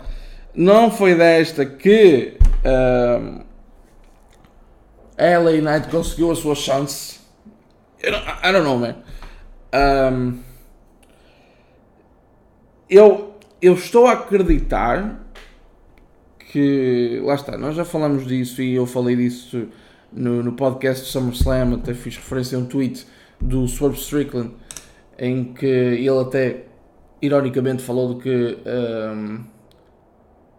não 0.55 0.91
foi 0.91 1.15
desta 1.15 1.67
que. 1.67 2.39
Um, 2.65 3.47
LA 5.19 5.61
Knight 5.61 5.89
conseguiu 5.91 6.31
a 6.31 6.37
sua 6.37 6.55
chance. 6.55 7.19
I 8.01 8.11
don't, 8.11 8.25
I 8.45 8.53
don't 8.53 8.65
know, 8.65 8.79
man. 8.79 8.97
Um, 9.75 10.39
eu, 12.89 13.35
eu 13.61 13.75
estou 13.75 14.07
a 14.07 14.13
acreditar 14.13 15.21
que. 16.53 17.21
Lá 17.25 17.35
está, 17.35 17.59
nós 17.59 17.75
já 17.75 17.85
falamos 17.85 18.25
disso 18.27 18.63
e 18.63 18.75
eu 18.75 18.87
falei 18.87 19.17
disso 19.17 19.69
no, 20.13 20.43
no 20.43 20.53
podcast 20.53 21.05
de 21.05 21.11
SummerSlam. 21.11 21.75
Até 21.75 21.95
fiz 21.95 22.17
referência 22.17 22.57
a 22.57 22.61
um 22.61 22.67
tweet 22.67 23.07
do 23.41 23.67
Swerve 23.67 23.99
Strickland 23.99 24.53
em 25.19 25.53
que 25.53 25.67
ele 25.67 26.21
até 26.21 26.65
ironicamente 27.21 27.83
falou 27.83 28.15
de 28.15 28.23
que 28.23 28.59
um, 28.67 29.45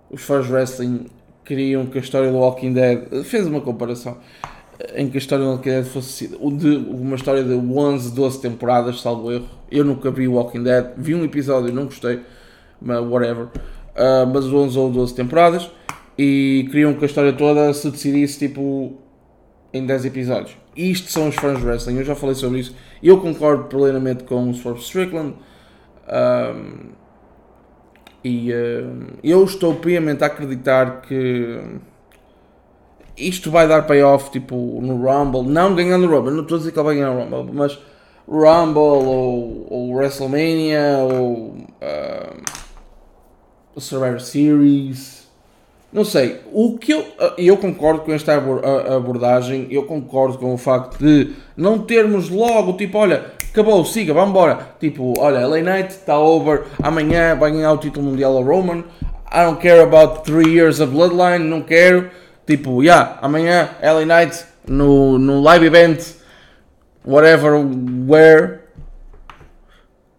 os 0.09 0.21
fãs 0.21 0.49
wrestling 0.49 1.05
queriam 1.45 1.85
que 1.85 1.97
a 1.97 2.01
história 2.01 2.29
do 2.29 2.37
Walking 2.37 2.73
Dead 2.73 3.23
fez 3.23 3.47
uma 3.47 3.61
comparação 3.61 4.17
em 4.95 5.09
que 5.09 5.17
a 5.17 5.19
história 5.19 5.43
do 5.43 5.51
Walking 5.51 5.69
Dead 5.69 5.85
fosse 5.85 6.27
de 6.27 6.75
uma 6.89 7.15
história 7.15 7.43
de 7.43 7.53
11, 7.53 8.13
12 8.13 8.41
temporadas, 8.41 9.01
salvo 9.01 9.31
erro. 9.31 9.47
Eu 9.71 9.83
nunca 9.83 10.09
vi 10.11 10.27
Walking 10.27 10.63
Dead, 10.63 10.93
vi 10.97 11.15
um 11.15 11.23
episódio 11.23 11.69
e 11.69 11.71
não 11.71 11.85
gostei, 11.85 12.21
mas 12.81 12.99
whatever. 13.05 13.45
Uh, 13.45 14.25
mas 14.31 14.45
11 14.45 14.77
ou 14.77 14.89
12 14.89 15.15
temporadas 15.15 15.69
e 16.17 16.67
queriam 16.69 16.93
que 16.93 17.03
a 17.03 17.07
história 17.07 17.33
toda 17.33 17.73
se 17.73 17.89
decidisse 17.89 18.39
tipo 18.39 18.97
em 19.73 19.85
10 19.85 20.05
episódios. 20.05 20.57
Isto 20.75 21.11
são 21.11 21.29
os 21.29 21.35
fãs 21.35 21.59
de 21.59 21.65
wrestling, 21.65 21.97
eu 21.97 22.03
já 22.03 22.15
falei 22.15 22.35
sobre 22.35 22.59
isso. 22.59 22.75
Eu 23.01 23.19
concordo 23.19 23.65
plenamente 23.65 24.23
com 24.23 24.49
o 24.49 24.53
Swerve 24.53 24.81
Strickland. 24.81 25.35
Um, 26.07 26.99
e 28.23 28.49
eu 29.23 29.43
estou 29.45 29.75
piamente 29.75 30.23
a 30.23 30.27
acreditar 30.27 31.01
que 31.01 31.61
isto 33.19 33.51
vai 33.51 33.67
dar 33.67 33.83
payoff 33.83 34.31
tipo 34.31 34.55
no 34.81 34.97
Rumble, 34.97 35.43
não 35.43 35.75
ganhando 35.75 36.05
o 36.05 36.09
Rumble, 36.09 36.33
não 36.33 36.43
estou 36.43 36.55
a 36.55 36.59
dizer 36.59 36.71
que 36.71 36.79
ele 36.79 36.85
vai 36.85 36.95
ganhar 36.95 37.11
o 37.11 37.19
Rumble, 37.19 37.53
mas 37.53 37.79
Rumble 38.27 38.79
ou, 38.79 39.67
ou 39.69 39.91
WrestleMania 39.93 40.99
ou 40.99 41.55
uh, 41.81 42.41
Survivor 43.77 44.19
Series, 44.19 45.18
não 45.91 46.05
sei. 46.05 46.39
O 46.51 46.77
que 46.77 46.93
eu, 46.93 47.05
eu 47.37 47.57
concordo 47.57 48.01
com 48.01 48.13
esta 48.13 48.35
abordagem, 48.35 49.67
eu 49.71 49.83
concordo 49.83 50.37
com 50.37 50.53
o 50.53 50.57
facto 50.57 50.97
de 50.99 51.33
não 51.57 51.79
termos 51.79 52.29
logo 52.29 52.73
tipo, 52.73 52.97
olha, 52.97 53.25
acabou, 53.51 53.83
siga, 53.83 54.13
vamos 54.13 54.29
embora. 54.29 54.69
Tipo, 54.79 55.19
olha, 55.19 55.45
LA 55.47 55.61
Knight 55.61 55.89
está 55.89 56.17
over, 56.17 56.63
amanhã 56.81 57.35
vai 57.35 57.51
ganhar 57.51 57.71
o 57.73 57.77
título 57.77 58.05
mundial 58.05 58.37
a 58.37 58.41
Roman. 58.41 58.83
I 59.31 59.43
don't 59.43 59.59
care 59.61 59.81
about 59.81 60.23
three 60.25 60.51
years 60.51 60.79
of 60.79 60.93
Bloodline, 60.93 61.45
não 61.45 61.61
quero. 61.61 62.09
Tipo, 62.45 62.83
yeah, 62.83 63.17
amanhã 63.21 63.69
LA 63.81 64.05
Knight 64.05 64.45
no, 64.67 65.17
no 65.17 65.41
live 65.41 65.65
event, 65.65 66.15
whatever, 67.03 67.57
where. 68.07 68.59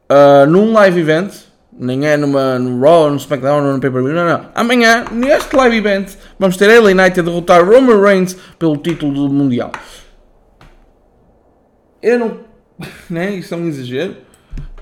Uh, 0.09 0.45
num 0.47 0.73
live 0.73 0.99
event, 0.99 1.33
nem 1.81 2.07
é 2.07 2.17
numa, 2.17 2.59
no 2.59 2.81
Raw, 2.81 3.11
no 3.11 3.17
SmackDown 3.17 3.67
ou 3.67 3.73
no 3.73 3.81
Pay-Per-View, 3.81 4.15
não, 4.15 4.29
não. 4.29 4.47
Amanhã, 4.55 5.07
neste 5.11 5.57
live 5.57 5.79
event, 5.79 6.11
vamos 6.39 6.57
ter 6.57 6.69
LA 6.79 6.95
Knight 6.95 7.19
a 7.19 7.23
derrotar 7.23 7.65
Roman 7.65 8.01
Reigns 8.01 8.37
pelo 8.59 8.77
título 8.77 9.15
do 9.15 9.29
Mundial. 9.33 9.73
Eu 12.03 12.19
não 12.19 12.51
né? 13.09 13.35
Isso 13.35 13.55
é 13.55 13.57
um 13.57 13.67
exagero. 13.67 14.17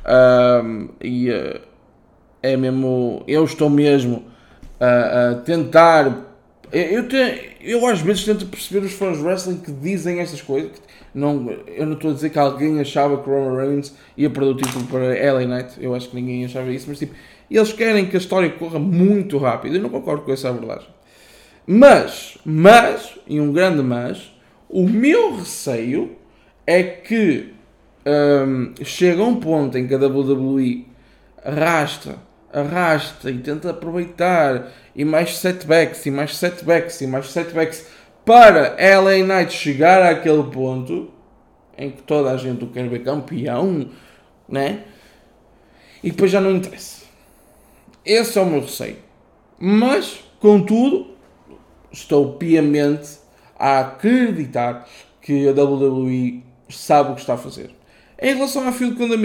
Um, 0.06 0.88
e 1.00 1.30
uh, 1.30 1.60
é 2.42 2.56
mesmo. 2.56 3.22
Eu 3.26 3.44
estou 3.44 3.68
mesmo 3.68 4.24
a, 4.80 5.30
a 5.30 5.34
tentar. 5.36 6.26
Eu, 6.70 7.08
te, 7.08 7.56
eu 7.62 7.86
às 7.86 8.00
vezes 8.00 8.24
tento 8.24 8.46
perceber 8.46 8.84
os 8.84 8.92
fãs 8.92 9.16
de 9.16 9.24
wrestling 9.24 9.58
que 9.58 9.72
dizem 9.72 10.20
estas 10.20 10.42
coisas. 10.42 10.72
Não, 11.18 11.50
eu 11.66 11.84
não 11.84 11.94
estou 11.94 12.12
a 12.12 12.14
dizer 12.14 12.30
que 12.30 12.38
alguém 12.38 12.80
achava 12.80 13.20
que 13.20 13.28
Roman 13.28 13.56
Reigns 13.56 13.94
ia 14.16 14.30
perder 14.30 14.50
o 14.50 14.56
título 14.56 14.84
para 14.86 15.32
LA 15.32 15.46
Knight. 15.46 15.74
Eu 15.80 15.94
acho 15.94 16.08
que 16.08 16.16
ninguém 16.16 16.44
achava 16.44 16.70
isso, 16.70 16.86
mas 16.88 16.98
tipo, 16.98 17.14
eles 17.50 17.72
querem 17.72 18.06
que 18.06 18.16
a 18.16 18.20
história 18.20 18.50
corra 18.50 18.78
muito 18.78 19.36
rápido. 19.38 19.76
Eu 19.76 19.82
não 19.82 19.90
concordo 19.90 20.22
com 20.22 20.32
essa 20.32 20.48
abordagem. 20.48 20.88
Mas, 21.66 22.38
mas, 22.44 23.18
e 23.26 23.40
um 23.40 23.52
grande 23.52 23.82
mas, 23.82 24.32
o 24.68 24.88
meu 24.88 25.36
receio 25.36 26.16
é 26.66 26.82
que 26.82 27.52
um, 28.06 28.74
chega 28.84 29.22
um 29.22 29.36
ponto 29.40 29.76
em 29.76 29.86
que 29.86 29.94
a 29.94 29.98
WWE 29.98 30.86
arrasta, 31.44 32.16
arrasta 32.52 33.30
e 33.30 33.38
tenta 33.38 33.70
aproveitar 33.70 34.70
e 34.94 35.04
mais 35.04 35.38
setbacks 35.38 36.06
e 36.06 36.10
mais 36.10 36.36
setbacks 36.36 37.00
e 37.00 37.06
mais 37.06 37.30
setbacks 37.30 37.86
para 38.28 38.76
LA 39.00 39.24
Knight 39.24 39.52
chegar 39.52 40.02
àquele 40.02 40.42
ponto 40.44 41.10
em 41.76 41.90
que 41.90 42.02
toda 42.02 42.30
a 42.30 42.36
gente 42.36 42.62
o 42.62 42.68
quer 42.68 42.86
ver 42.88 43.02
campeão, 43.02 43.88
né? 44.46 44.84
E 46.02 46.10
depois 46.10 46.30
já 46.30 46.40
não 46.40 46.50
interessa. 46.50 47.06
Esse 48.04 48.38
é 48.38 48.42
o 48.42 48.46
meu 48.46 48.60
receio. 48.60 48.96
Mas 49.58 50.28
Contudo, 50.40 51.16
estou 51.90 52.34
piamente 52.34 53.18
a 53.58 53.80
acreditar 53.80 54.88
que 55.20 55.48
a 55.48 55.52
WWE 55.52 56.44
sabe 56.68 57.10
o 57.10 57.14
que 57.16 57.20
está 57.22 57.34
a 57.34 57.38
fazer. 57.38 57.70
Em 58.20 58.34
relação 58.34 58.68
à 58.68 58.72
Field 58.72 58.94
com 58.94 59.04
a 59.04 59.16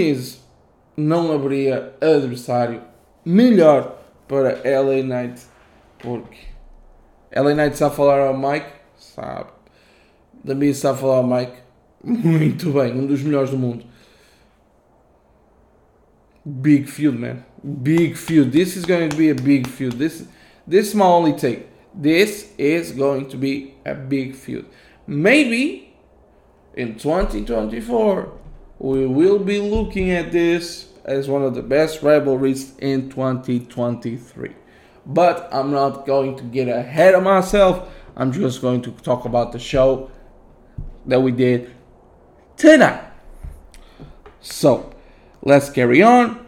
não 0.98 1.32
haveria 1.32 1.94
adversário 2.02 2.82
melhor 3.24 4.00
para 4.28 4.60
LA 4.64 5.04
Knight, 5.04 5.44
porque 6.00 6.40
LA 7.32 7.54
Knight 7.54 7.78
sabe 7.78 7.96
falar 7.96 8.20
ao 8.20 8.36
Mike, 8.36 8.66
sabe. 9.14 9.52
Da 10.44 10.56
Miz 10.56 10.78
sabe 10.78 11.00
falar 11.00 11.18
ao 11.18 11.24
Mike, 11.24 11.54
muito 12.04 12.72
bem, 12.72 12.94
um 12.94 13.06
dos 13.06 13.22
melhores 13.22 13.50
do 13.50 13.58
mundo. 13.58 13.86
Big 16.46 16.86
feud, 16.88 17.18
man. 17.18 17.46
Big 17.64 18.16
feud. 18.16 18.52
This 18.52 18.76
is 18.76 18.86
going 18.86 19.10
to 19.10 19.16
be 19.16 19.30
a 19.30 19.36
big 19.36 19.66
feud. 19.68 19.98
This, 19.98 20.28
this 20.68 20.90
is 20.90 20.94
my 20.94 21.06
only 21.06 21.34
take. 21.34 21.68
This 21.94 22.54
is 22.58 22.92
going 22.92 23.30
to 23.30 23.38
be 23.38 23.76
a 23.86 23.94
big 23.94 24.36
feud. 24.36 24.66
Maybe 25.08 25.94
in 26.76 26.96
2024 26.96 28.34
we 28.80 29.06
will 29.06 29.40
be 29.40 29.60
looking 29.60 30.12
at 30.12 30.32
this 30.32 30.90
as 31.06 31.30
one 31.30 31.44
of 31.44 31.54
the 31.54 31.62
best 31.62 32.02
rivalries 32.02 32.74
in 32.80 33.10
2023. 33.10 34.52
But 35.06 35.48
I'm 35.52 35.72
not 35.72 36.06
going 36.06 36.36
to 36.38 36.44
get 36.44 36.68
ahead 36.68 37.14
of 37.14 37.24
myself. 37.24 37.90
I'm 38.16 38.32
just 38.32 38.62
going 38.62 38.82
to 38.84 38.92
talk 38.92 39.26
about 39.26 39.52
the 39.52 39.60
show 39.60 40.12
that 41.06 41.22
we 41.22 41.32
did 41.32 41.72
tonight. 42.58 43.02
So, 44.40 44.94
let's 45.42 45.70
carry 45.70 46.04
on. 46.04 46.46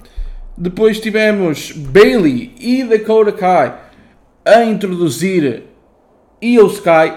Depois 0.58 1.00
tivemos 1.00 1.72
Bailey 1.72 2.54
e 2.58 2.84
Dakota 2.84 3.32
Kai 3.32 3.78
a 4.46 4.64
introduzir 4.64 5.64
Io 6.42 6.70
Sky, 6.70 7.12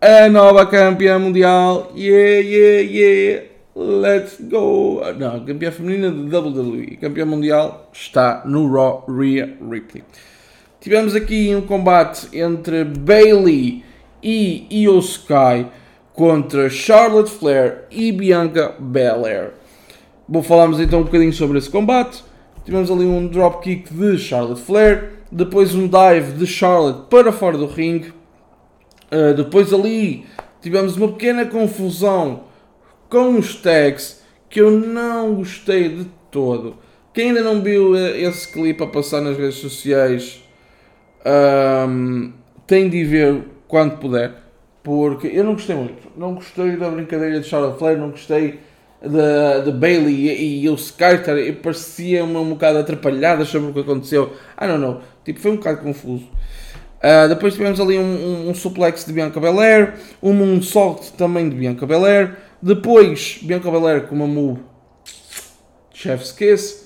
a 0.00 0.28
nova 0.28 0.66
campeã 0.66 1.18
mundial. 1.18 1.90
Yeah, 1.94 2.40
yeah, 2.40 2.80
yeah. 2.80 3.42
Let's 3.74 4.38
go! 4.38 5.00
Não, 5.18 5.44
campeã 5.44 5.72
feminina 5.72 6.10
de 6.10 6.36
WWE. 6.36 6.96
Campeã 6.96 7.24
mundial 7.24 7.90
está 7.92 8.42
no 8.44 8.70
Raw 8.70 9.04
Rhea 9.08 9.56
Ripley. 9.60 10.04
Tivemos 10.78 11.16
aqui 11.16 11.54
um 11.56 11.62
combate 11.62 12.28
entre 12.38 12.84
Bailey 12.84 13.82
e 14.24 14.66
Io 14.70 14.98
Sky 14.98 15.66
contra 16.14 16.70
Charlotte 16.70 17.30
Flair 17.30 17.84
e 17.90 18.10
Bianca 18.10 18.74
Belair. 18.78 19.52
Vou 20.26 20.42
falarmos 20.42 20.80
então 20.80 21.00
um 21.00 21.04
bocadinho 21.04 21.32
sobre 21.32 21.58
esse 21.58 21.68
combate. 21.68 22.24
Tivemos 22.64 22.90
ali 22.90 23.04
um 23.04 23.26
dropkick 23.26 23.92
de 23.92 24.16
Charlotte 24.16 24.62
Flair, 24.62 25.10
depois 25.30 25.74
um 25.74 25.86
dive 25.86 26.32
de 26.32 26.46
Charlotte 26.46 27.08
para 27.10 27.30
fora 27.30 27.58
do 27.58 27.66
ringue. 27.66 28.14
Uh, 29.12 29.34
depois 29.36 29.72
ali 29.72 30.24
tivemos 30.62 30.96
uma 30.96 31.08
pequena 31.08 31.44
confusão 31.44 32.44
com 33.10 33.36
os 33.36 33.54
tags 33.56 34.22
que 34.48 34.60
eu 34.60 34.70
não 34.70 35.34
gostei 35.34 35.90
de 35.90 36.06
todo. 36.30 36.76
Quem 37.12 37.28
ainda 37.28 37.42
não 37.42 37.60
viu 37.60 37.94
esse 37.96 38.50
clipe 38.50 38.82
a 38.82 38.86
passar 38.86 39.20
nas 39.20 39.36
redes 39.36 39.56
sociais 39.56 40.42
um, 41.88 42.32
tem 42.66 42.88
de 42.88 43.04
ver 43.04 43.44
quando 43.68 43.98
puder, 43.98 44.32
porque 44.82 45.28
eu 45.28 45.44
não 45.44 45.54
gostei 45.54 45.76
muito. 45.76 46.08
Não 46.16 46.34
gostei 46.34 46.76
da 46.76 46.90
brincadeira 46.90 47.40
de 47.40 47.46
Charlotte 47.46 47.78
Flair, 47.78 47.98
não 47.98 48.10
gostei 48.10 48.60
de, 49.00 49.64
de 49.64 49.72
Bailey 49.72 50.28
e, 50.28 50.64
e 50.64 50.68
o 50.68 50.74
Skyter 50.74 51.36
e 51.38 51.52
parecia 51.52 52.24
uma 52.24 52.40
um 52.40 52.50
bocado 52.50 52.78
atrapalhada 52.78 53.44
sobre 53.44 53.70
o 53.70 53.74
que 53.74 53.80
aconteceu. 53.80 54.32
I 54.60 54.66
don't 54.66 54.80
know, 54.80 55.00
tipo, 55.24 55.40
foi 55.40 55.52
um 55.52 55.56
bocado 55.56 55.82
confuso. 55.82 56.28
Uh, 57.04 57.28
depois 57.28 57.52
tivemos 57.52 57.78
ali 57.80 57.98
um, 57.98 58.02
um, 58.02 58.48
um, 58.48 58.54
suplex 58.54 59.04
de 59.04 59.12
Bianca 59.12 59.38
Belair, 59.38 59.94
um 60.22 60.32
moonsault 60.32 61.12
também 61.12 61.50
de 61.50 61.56
Bianca 61.56 61.86
Belair. 61.86 62.36
Depois, 62.62 63.40
Bianca 63.42 63.70
Belair 63.70 64.06
com 64.06 64.14
uma 64.14 64.26
move 64.26 64.62
Chef's 65.92 66.32
Kiss. 66.32 66.83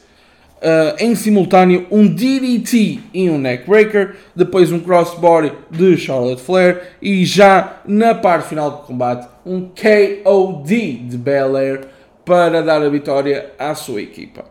Uh, 0.59 0.97
em 0.99 1.15
simultâneo, 1.15 1.87
um 1.89 2.07
DDT 2.07 3.01
e 3.15 3.31
um 3.31 3.39
neckbreaker. 3.39 4.17
Depois, 4.35 4.73
um 4.73 4.81
crossbody 4.81 5.53
de 5.71 5.97
Charlotte 5.97 6.43
Flair. 6.43 6.95
E 7.01 7.25
já 7.25 7.81
na 7.87 8.15
parte 8.15 8.49
final 8.49 8.71
do 8.71 8.79
combate, 8.79 9.29
um 9.47 9.69
KOD 9.69 10.93
de 11.09 11.17
Belair 11.17 11.83
para 12.25 12.63
dar 12.63 12.83
a 12.83 12.89
vitória 12.89 13.53
à 13.59 13.75
sua 13.75 14.03
equipa. 14.03 14.45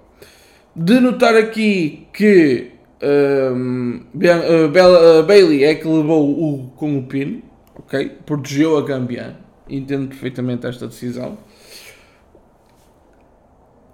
De 0.76 1.00
notar 1.00 1.36
aqui 1.36 2.08
que 2.14 2.72
um, 3.02 4.02
uh, 4.14 5.20
uh, 5.20 5.24
Bailey 5.24 5.64
é 5.64 5.76
que 5.76 5.88
levou 5.88 6.32
o 6.32 6.72
com 6.76 6.98
o 6.98 7.04
pin, 7.04 7.44
ok? 7.76 8.12
Protegeu 8.26 8.78
a 8.78 8.86
campeã. 8.86 9.36
Entendo 9.70 10.08
perfeitamente 10.08 10.66
esta 10.66 10.88
decisão. 10.88 11.38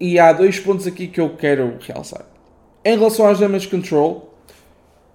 E 0.03 0.19
há 0.19 0.33
dois 0.33 0.59
pontos 0.59 0.85
aqui 0.85 1.07
que 1.07 1.21
eu 1.21 1.29
quero 1.29 1.77
realçar. 1.79 2.25
Em 2.83 2.97
relação 2.97 3.25
às 3.25 3.39
damage 3.39 3.69
control, 3.69 4.37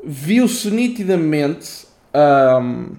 viu-se 0.03 0.71
nitidamente 0.71 1.87
um, 2.63 2.97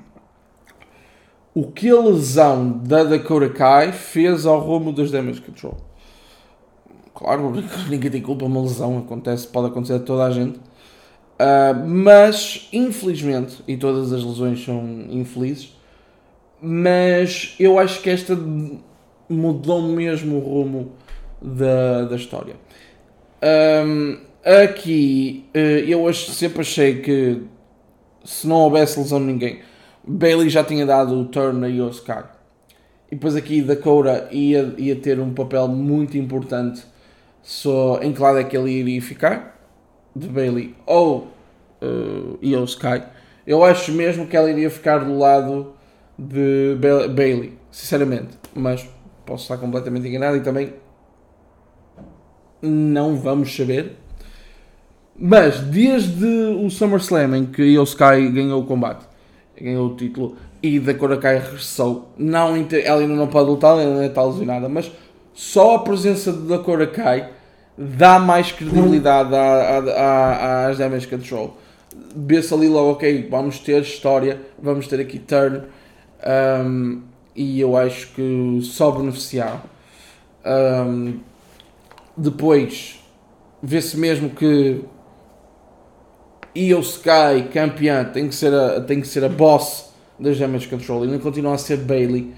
o 1.52 1.72
que 1.72 1.90
a 1.90 2.00
lesão 2.00 2.70
da 2.70 3.04
Dakota 3.04 3.50
Kai 3.50 3.92
fez 3.92 4.46
ao 4.46 4.60
rumo 4.60 4.94
das 4.94 5.10
damage 5.10 5.42
control. 5.42 5.78
Claro, 7.16 7.56
ninguém 7.90 8.12
tem 8.12 8.22
culpa, 8.22 8.46
uma 8.46 8.62
lesão 8.62 9.00
acontece, 9.00 9.48
pode 9.48 9.70
acontecer 9.70 9.96
a 9.96 10.00
toda 10.00 10.26
a 10.26 10.30
gente. 10.30 10.60
Uh, 10.60 11.88
mas, 11.88 12.70
infelizmente, 12.72 13.64
e 13.68 13.76
todas 13.76 14.14
as 14.14 14.24
lesões 14.24 14.64
são 14.64 15.08
infelizes, 15.10 15.76
mas 16.62 17.56
eu 17.60 17.80
acho 17.80 18.00
que 18.04 18.12
esta 18.12 18.38
mudou 19.28 19.82
mesmo 19.82 20.36
o 20.36 20.40
rumo 20.40 20.92
da, 21.42 22.06
da 22.06 22.16
história. 22.16 22.56
Um, 23.42 24.18
aqui, 24.64 25.46
uh, 25.56 25.58
eu 25.58 26.14
sempre 26.14 26.62
achei 26.62 27.02
que 27.02 27.42
se 28.24 28.48
não 28.48 28.58
houvesse 28.58 29.00
lesão 29.00 29.20
de 29.20 29.26
ninguém, 29.26 29.60
Bailey 30.04 30.50
já 30.50 30.64
tinha 30.64 30.86
dado 30.86 31.20
o 31.20 31.26
turn 31.26 31.66
a 31.66 31.68
Yosuke. 31.68 32.12
E 33.12 33.16
depois 33.16 33.36
aqui 33.36 33.62
Dakota 33.62 34.28
ia, 34.32 34.74
ia 34.78 34.96
ter 34.96 35.20
um 35.20 35.34
papel 35.34 35.68
muito 35.68 36.18
importante 36.18 36.84
só 37.42 38.00
em 38.02 38.14
que 38.14 38.22
lado 38.22 38.38
é 38.38 38.44
que 38.44 38.56
ele 38.56 38.72
iria 38.72 39.02
ficar 39.02 39.60
de 40.16 40.28
Bailey 40.28 40.76
ou 40.86 41.28
uh, 41.82 42.38
Io 42.42 42.64
Sky, 42.66 43.04
eu 43.48 43.64
acho 43.64 43.92
mesmo 43.92 44.28
que 44.28 44.38
ela 44.38 44.50
iria 44.50 44.70
ficar 44.70 45.00
do 45.00 45.18
lado 45.18 45.74
de 46.18 46.76
ba 46.80 47.08
Bailey, 47.08 47.58
sinceramente. 47.72 48.38
Mas 48.54 48.88
posso 49.26 49.44
estar 49.44 49.58
completamente 49.58 50.08
enganado 50.08 50.38
e 50.38 50.42
também 50.42 50.74
não 52.62 53.16
vamos 53.16 53.56
saber. 53.56 53.96
Mas 55.18 55.60
desde 55.60 56.26
o 56.26 56.70
SummerSlam 56.70 57.36
em 57.36 57.46
que 57.46 57.62
Io 57.62 57.84
Sky 57.84 58.30
ganhou 58.32 58.62
o 58.62 58.66
combate, 58.66 59.06
ganhou 59.60 59.88
o 59.88 59.96
título 59.96 60.38
e 60.64 60.80
da 60.80 60.94
Korakai 60.94 61.40
regressou, 61.40 62.10
não, 62.18 62.56
ela 62.56 63.02
ainda 63.02 63.16
não 63.16 63.28
pode 63.28 63.50
lutar, 63.50 63.78
ela 63.78 63.92
ainda 63.92 64.06
está 64.06 64.24
lesionada, 64.24 64.70
mas 64.70 64.92
só 65.34 65.76
a 65.76 65.80
presença 65.80 66.32
da 66.32 66.58
Korakai 66.58 67.30
dá 67.78 68.20
mais 68.20 68.52
credibilidade 68.52 69.34
às 69.36 70.78
damage 70.78 71.08
control. 71.08 71.58
Vê-se 72.16 72.54
ali 72.54 72.68
logo, 72.68 72.92
ok, 72.92 73.28
vamos 73.30 73.60
ter 73.60 73.82
história, 73.82 74.42
vamos 74.62 74.88
ter 74.88 75.00
aqui 75.00 75.20
turn, 75.20 75.64
um, 76.66 77.02
e 77.36 77.60
eu 77.60 77.78
acho 77.78 78.08
que 78.14 78.60
só 78.64 78.92
beneficiar. 78.92 79.64
Um, 80.46 81.20
depois, 82.20 83.00
vê-se 83.62 83.98
mesmo 83.98 84.30
que 84.30 84.82
Io 86.56 86.80
Sky, 86.80 87.50
campeã, 87.52 88.06
tem 88.06 88.28
que 88.28 88.36
ser 88.36 88.54
a, 88.54 88.82
tem 88.82 89.02
que 89.02 89.08
ser 89.08 89.24
a 89.24 89.30
boss 89.30 89.94
das 90.20 90.38
damage 90.38 90.68
control 90.68 91.06
e 91.06 91.08
não 91.08 91.20
continua 91.20 91.56
a 91.56 91.58
ser 91.58 91.78
Bailey 91.78 92.34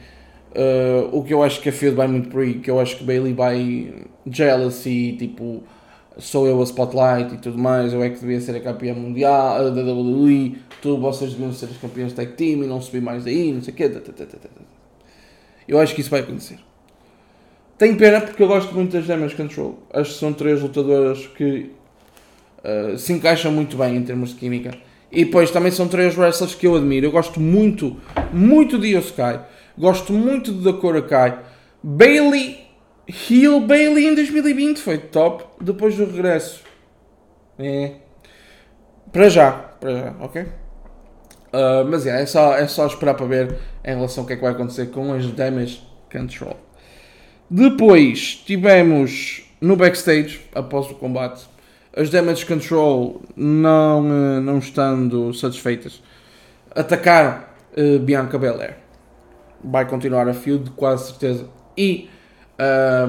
Uh, 0.51 1.07
o 1.17 1.23
que 1.23 1.33
eu 1.33 1.41
acho 1.41 1.61
que 1.61 1.69
a 1.69 1.71
Field 1.71 1.95
vai 1.95 2.07
muito 2.07 2.27
por 2.27 2.41
aí, 2.41 2.55
que 2.55 2.69
eu 2.69 2.77
acho 2.77 2.97
que 2.97 3.05
Bailey 3.05 3.33
vai 3.33 3.93
jealousy, 4.25 5.15
tipo, 5.17 5.63
sou 6.17 6.45
eu 6.45 6.59
a 6.59 6.63
spotlight 6.63 7.35
e 7.35 7.37
tudo 7.37 7.57
mais, 7.57 7.93
eu 7.93 8.03
é 8.03 8.09
que 8.09 8.19
devia 8.19 8.41
ser 8.41 8.57
a 8.57 8.59
campeã 8.59 8.93
mundial 8.93 9.71
da 9.71 9.81
WWE, 9.81 10.57
tu, 10.81 10.97
vocês 10.97 11.31
deviam 11.31 11.53
ser 11.53 11.67
as 11.67 11.77
campeãs 11.77 12.11
tag 12.11 12.33
team 12.33 12.63
e 12.63 12.67
não 12.67 12.81
subir 12.81 13.01
mais 13.01 13.23
daí, 13.23 13.53
não 13.53 13.61
sei 13.61 13.73
o 13.73 13.77
quê. 13.77 13.89
Eu 15.65 15.79
acho 15.79 15.95
que 15.95 16.01
isso 16.01 16.09
vai 16.09 16.19
acontecer. 16.19 16.59
Tenho 17.81 17.97
pena 17.97 18.21
porque 18.21 18.43
eu 18.43 18.47
gosto 18.47 18.75
muito 18.75 18.91
das 18.91 19.07
Damage 19.07 19.33
Control. 19.33 19.79
Acho 19.91 20.13
que 20.13 20.19
são 20.19 20.31
três 20.31 20.61
lutadoras 20.61 21.25
que 21.25 21.71
uh, 22.63 22.95
se 22.95 23.11
encaixam 23.11 23.51
muito 23.51 23.75
bem 23.75 23.95
em 23.95 24.03
termos 24.03 24.29
de 24.29 24.35
química. 24.35 24.77
E 25.11 25.25
depois 25.25 25.49
também 25.49 25.71
são 25.71 25.87
três 25.87 26.15
wrestlers 26.15 26.53
que 26.53 26.67
eu 26.67 26.75
admiro. 26.75 27.07
Eu 27.07 27.11
gosto 27.11 27.39
muito, 27.39 27.97
muito 28.31 28.77
de 28.77 28.95
Yosuke. 28.95 29.39
Gosto 29.75 30.13
muito 30.13 30.53
de 30.53 30.63
Dakota 30.63 31.01
Kai. 31.01 31.39
Bailey, 31.81 32.59
Heel 33.07 33.59
Bailey 33.61 34.09
em 34.09 34.13
2020 34.13 34.77
foi 34.77 34.99
top. 34.99 35.43
Depois 35.59 35.97
do 35.97 36.05
regresso. 36.05 36.61
É. 37.57 37.93
Para 39.11 39.27
já, 39.27 39.51
para 39.53 39.91
já, 39.91 40.15
ok? 40.19 40.43
Uh, 40.43 41.89
mas 41.89 42.05
é, 42.05 42.21
é, 42.21 42.25
só, 42.27 42.55
é 42.55 42.67
só 42.67 42.85
esperar 42.85 43.15
para 43.15 43.25
ver 43.25 43.57
em 43.83 43.95
relação 43.95 44.23
ao 44.23 44.27
que 44.27 44.33
é 44.33 44.35
que 44.35 44.43
vai 44.43 44.51
acontecer 44.51 44.91
com 44.91 45.11
as 45.13 45.25
Damage 45.31 45.81
Control. 46.11 46.70
Depois 47.53 48.41
tivemos 48.45 49.43
no 49.59 49.75
backstage, 49.75 50.39
após 50.55 50.89
o 50.89 50.95
combate, 50.95 51.45
as 51.93 52.09
Damage 52.09 52.45
Control 52.45 53.21
não, 53.35 54.05
eh, 54.07 54.39
não 54.39 54.59
estando 54.59 55.33
satisfeitas, 55.33 56.01
atacaram 56.73 57.43
uh, 57.77 57.99
Bianca 57.99 58.39
Belair. 58.39 58.77
Vai 59.61 59.85
continuar 59.85 60.29
a 60.29 60.33
feud, 60.33 60.71
quase 60.77 61.09
certeza. 61.09 61.45
E 61.77 62.09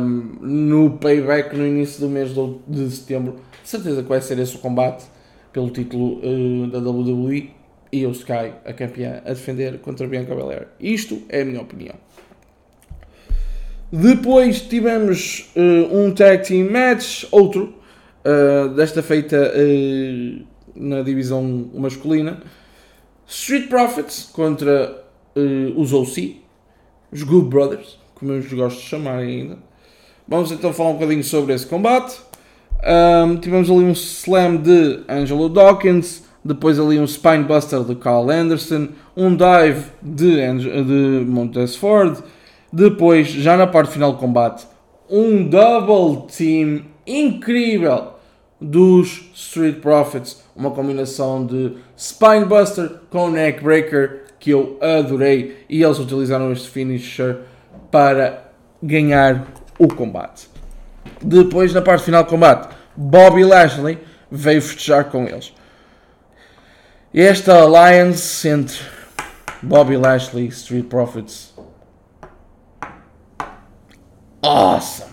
um, 0.01 0.37
no 0.41 0.99
payback, 0.99 1.57
no 1.57 1.65
início 1.65 2.01
do 2.01 2.09
mês 2.09 2.31
de 2.67 2.91
setembro, 2.91 3.37
certeza 3.63 4.03
que 4.03 4.09
vai 4.09 4.21
ser 4.21 4.41
esse 4.41 4.57
o 4.57 4.59
combate 4.59 5.05
pelo 5.53 5.71
título 5.71 6.19
uh, 6.19 6.67
da 6.67 6.81
WWE 6.81 7.49
e 7.93 8.05
o 8.05 8.11
Sky, 8.11 8.55
a 8.65 8.73
campeã, 8.73 9.23
a 9.25 9.29
defender 9.29 9.79
contra 9.79 10.05
Bianca 10.09 10.35
Belair. 10.35 10.67
Isto 10.81 11.23
é 11.29 11.43
a 11.43 11.45
minha 11.45 11.61
opinião. 11.61 11.95
Depois 13.93 14.63
tivemos 14.63 15.53
uh, 15.55 15.95
um 15.95 16.15
tag 16.15 16.49
team 16.49 16.71
match, 16.71 17.27
outro, 17.31 17.75
uh, 18.25 18.71
desta 18.71 19.03
feita 19.03 19.53
uh, 19.55 20.43
na 20.75 21.03
divisão 21.03 21.69
masculina. 21.75 22.41
Street 23.27 23.69
Profits 23.69 24.31
contra 24.33 25.03
os 25.77 25.95
OC, 25.95 26.43
os 27.11 27.23
Good 27.23 27.49
Brothers, 27.49 27.99
como 28.15 28.33
eu 28.33 28.39
os 28.41 28.53
gosto 28.53 28.79
de 28.79 28.87
chamar 28.87 29.19
ainda. 29.19 29.59
Vamos 30.29 30.53
então 30.53 30.73
falar 30.73 30.91
um 30.91 30.95
bocadinho 30.95 31.25
sobre 31.25 31.55
esse 31.55 31.67
combate. 31.67 32.19
Um, 32.85 33.37
tivemos 33.37 33.71
ali 33.71 33.85
um 33.85 33.93
slam 33.93 34.57
de 34.57 35.01
Angelo 35.09 35.49
Dawkins, 35.49 36.25
depois 36.45 36.79
ali 36.79 36.99
um 36.99 37.07
Spinebuster 37.07 37.81
de 37.85 37.95
Carl 37.95 38.29
Anderson, 38.29 38.89
um 39.17 39.35
dive 39.35 39.85
de, 40.03 40.37
de 40.85 41.25
Montez 41.27 41.77
Ford, 41.77 42.19
depois, 42.73 43.29
já 43.29 43.57
na 43.57 43.67
parte 43.67 43.93
final 43.93 44.13
do 44.13 44.19
combate, 44.19 44.67
um 45.11 45.47
double 45.47 46.27
team 46.27 46.87
incrível 47.07 48.13
dos 48.61 49.31
Street 49.35 49.81
Profits, 49.81 50.43
uma 50.57 50.71
combinação 50.71 51.45
de 51.45 51.77
Spinebuster 51.97 52.91
com 53.11 53.29
Neckbreaker 53.29 54.23
que 54.39 54.51
eu 54.51 54.79
adorei 54.81 55.65
e 55.69 55.83
eles 55.83 55.99
utilizaram 55.99 56.51
este 56.53 56.69
finisher 56.69 57.41
para 57.91 58.51
ganhar 58.83 59.47
o 59.79 59.87
combate. 59.89 60.49
Depois, 61.21 61.73
na 61.73 61.83
parte 61.83 62.05
final 62.05 62.25
do 62.25 62.31
combate, 62.31 62.75
Bobby 62.97 63.45
Lashley 63.45 63.99
veio 64.31 64.63
festejar 64.63 65.05
com 65.11 65.25
eles. 65.25 65.53
Esta 67.15 67.61
alliance 67.61 68.49
entre 68.49 68.79
Bobby 69.63 69.97
Lashley 69.97 70.47
e 70.47 70.49
Street 70.49 70.87
Profits. 70.87 71.52
Awesome! 74.43 75.13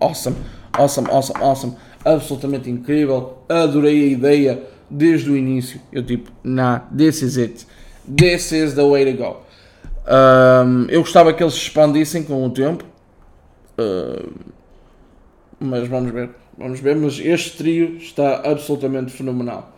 Awesome, 0.00 0.36
awesome, 0.78 1.10
awesome, 1.10 1.42
awesome. 1.42 1.76
Absolutamente 2.04 2.70
incrível. 2.70 3.38
Adorei 3.48 4.04
a 4.04 4.06
ideia 4.06 4.62
desde 4.88 5.30
o 5.30 5.36
início. 5.36 5.80
Eu 5.92 6.04
tipo, 6.04 6.30
nah, 6.42 6.80
this 6.96 7.22
is 7.22 7.36
it. 7.36 7.66
This 8.06 8.52
is 8.52 8.74
the 8.74 8.84
way 8.84 9.04
to 9.12 9.18
go. 9.18 9.36
Um, 10.06 10.86
eu 10.88 11.00
gostava 11.00 11.32
que 11.34 11.42
eles 11.42 11.54
se 11.54 11.60
expandissem 11.60 12.22
com 12.22 12.46
o 12.46 12.50
tempo. 12.50 12.84
Mas 15.58 15.86
vamos 15.88 16.12
ver. 16.12 16.30
Vamos 16.56 16.80
ver. 16.80 16.96
Mas 16.96 17.18
este 17.18 17.58
trio 17.58 17.96
está 17.96 18.48
absolutamente 18.48 19.12
fenomenal. 19.12 19.72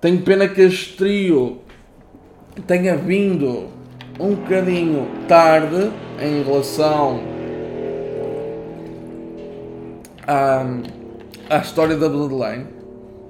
Tenho 0.00 0.22
pena 0.22 0.48
que 0.48 0.62
este 0.62 0.96
trio 0.96 1.60
tenha 2.66 2.96
vindo 2.96 3.68
um 4.18 4.34
bocadinho 4.34 5.08
tarde 5.26 5.90
em 6.20 6.42
relação 6.42 7.33
à, 10.26 10.64
à 11.48 11.58
história 11.58 11.96
da 11.96 12.08
Bloodline. 12.08 12.66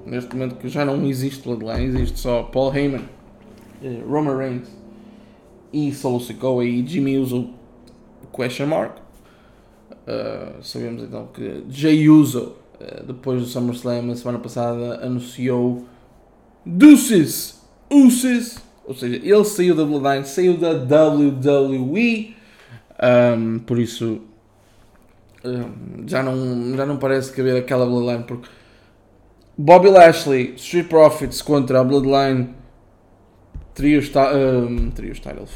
Neste 0.05 0.33
momento 0.35 0.55
que 0.57 0.67
já 0.69 0.85
não 0.85 1.03
existe 1.05 1.43
Bloodline, 1.43 1.85
existe 1.85 2.19
só 2.19 2.43
Paul 2.43 2.73
Heyman, 2.75 3.05
eh, 3.83 4.01
Roman 4.07 4.37
Reigns 4.37 4.69
e 5.73 5.91
Solo 5.91 6.19
Sikoa 6.19 6.63
e 6.63 6.85
Jimmy 6.85 7.17
Uso 7.17 7.49
question 8.31 8.67
mark. 8.67 8.97
Uh, 10.07 10.61
sabemos 10.61 11.01
então 11.01 11.27
que 11.33 11.63
Jay 11.67 12.07
Uso, 12.07 12.53
uh, 12.79 13.03
depois 13.05 13.41
do 13.41 13.47
SummerSlam, 13.47 14.11
a 14.11 14.15
semana 14.15 14.37
passada, 14.37 15.03
anunciou 15.03 15.85
Deuces, 16.63 17.59
Uses, 17.89 18.57
ou 18.85 18.93
seja, 18.93 19.15
ele 19.15 19.43
saiu 19.43 19.75
da 19.75 19.83
Bloodline, 19.83 20.25
saiu 20.25 20.57
da 20.57 20.71
WWE, 20.73 22.35
um, 23.01 23.59
por 23.59 23.79
isso 23.79 24.21
já, 26.07 26.23
não, 26.23 26.75
já 26.75 26.85
não 26.85 26.97
parece 26.97 27.31
caber 27.31 27.57
aquela 27.57 27.85
Bloodline, 27.85 28.23
porque 28.23 28.47
Bobby 29.57 29.89
Lashley, 29.89 30.53
Street 30.55 30.87
Profits 30.87 31.41
contra 31.41 31.79
a 31.79 31.83
Bloodline, 31.83 32.49
trios, 33.73 34.11
um, 34.15 34.91
trios 34.91 35.19
title, 35.19 35.47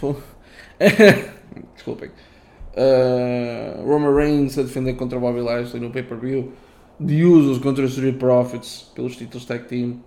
desculpem, 1.76 2.10
uh, 2.10 3.84
Roman 3.86 4.16
Reigns 4.16 4.58
a 4.58 4.64
defender 4.64 4.94
contra 4.94 5.20
Bobby 5.20 5.42
Lashley 5.42 5.82
no 5.82 5.90
pay-per-view, 5.90 6.54
The 7.06 7.24
Usos 7.24 7.60
contra 7.60 7.86
Street 7.86 8.18
Profits 8.18 8.92
pelos 8.96 9.16
títulos 9.16 9.46
tag 9.46 9.66
team, 9.66 10.02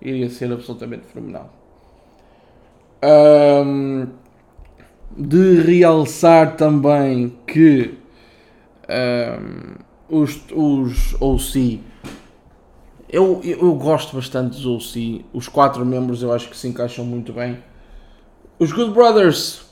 iria 0.00 0.28
ser 0.28 0.52
absolutamente 0.52 1.06
fenomenal. 1.06 1.52
Um, 3.02 4.08
de 5.16 5.60
realçar 5.62 6.56
também 6.56 7.36
que 7.46 7.94
os, 10.08 10.40
os 10.52 11.16
OC 11.20 11.80
eu, 13.08 13.40
eu 13.42 13.74
gosto 13.74 14.14
bastante 14.14 14.60
dos 14.60 14.66
OC, 14.66 15.24
os 15.32 15.48
quatro 15.48 15.84
membros 15.84 16.22
eu 16.22 16.32
acho 16.32 16.48
que 16.48 16.56
se 16.56 16.68
encaixam 16.68 17.04
muito 17.04 17.32
bem. 17.32 17.58
Os 18.58 18.70
Good 18.70 18.92
Brothers 18.92 19.70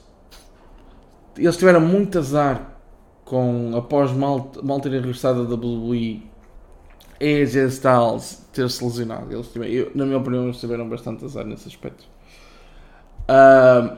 eles 1.36 1.56
tiveram 1.56 1.80
muito 1.80 2.18
azar 2.18 2.78
com 3.24 3.76
após 3.76 4.10
mal, 4.10 4.50
mal 4.62 4.80
terem 4.80 4.98
regressado 4.98 5.46
da 5.46 5.54
WWE 5.54 6.22
AJ 7.20 7.56
Styles 7.68 8.48
ter 8.52 8.68
se 8.70 8.82
lesionado. 8.82 9.32
Eles 9.32 9.48
tiveram, 9.48 9.72
eu, 9.72 9.92
na 9.94 10.04
minha 10.04 10.18
opinião, 10.18 10.44
eles 10.44 10.58
tiveram 10.58 10.88
bastante 10.88 11.24
azar 11.24 11.44
nesse 11.44 11.68
aspecto. 11.68 12.06
Uh, 13.28 13.96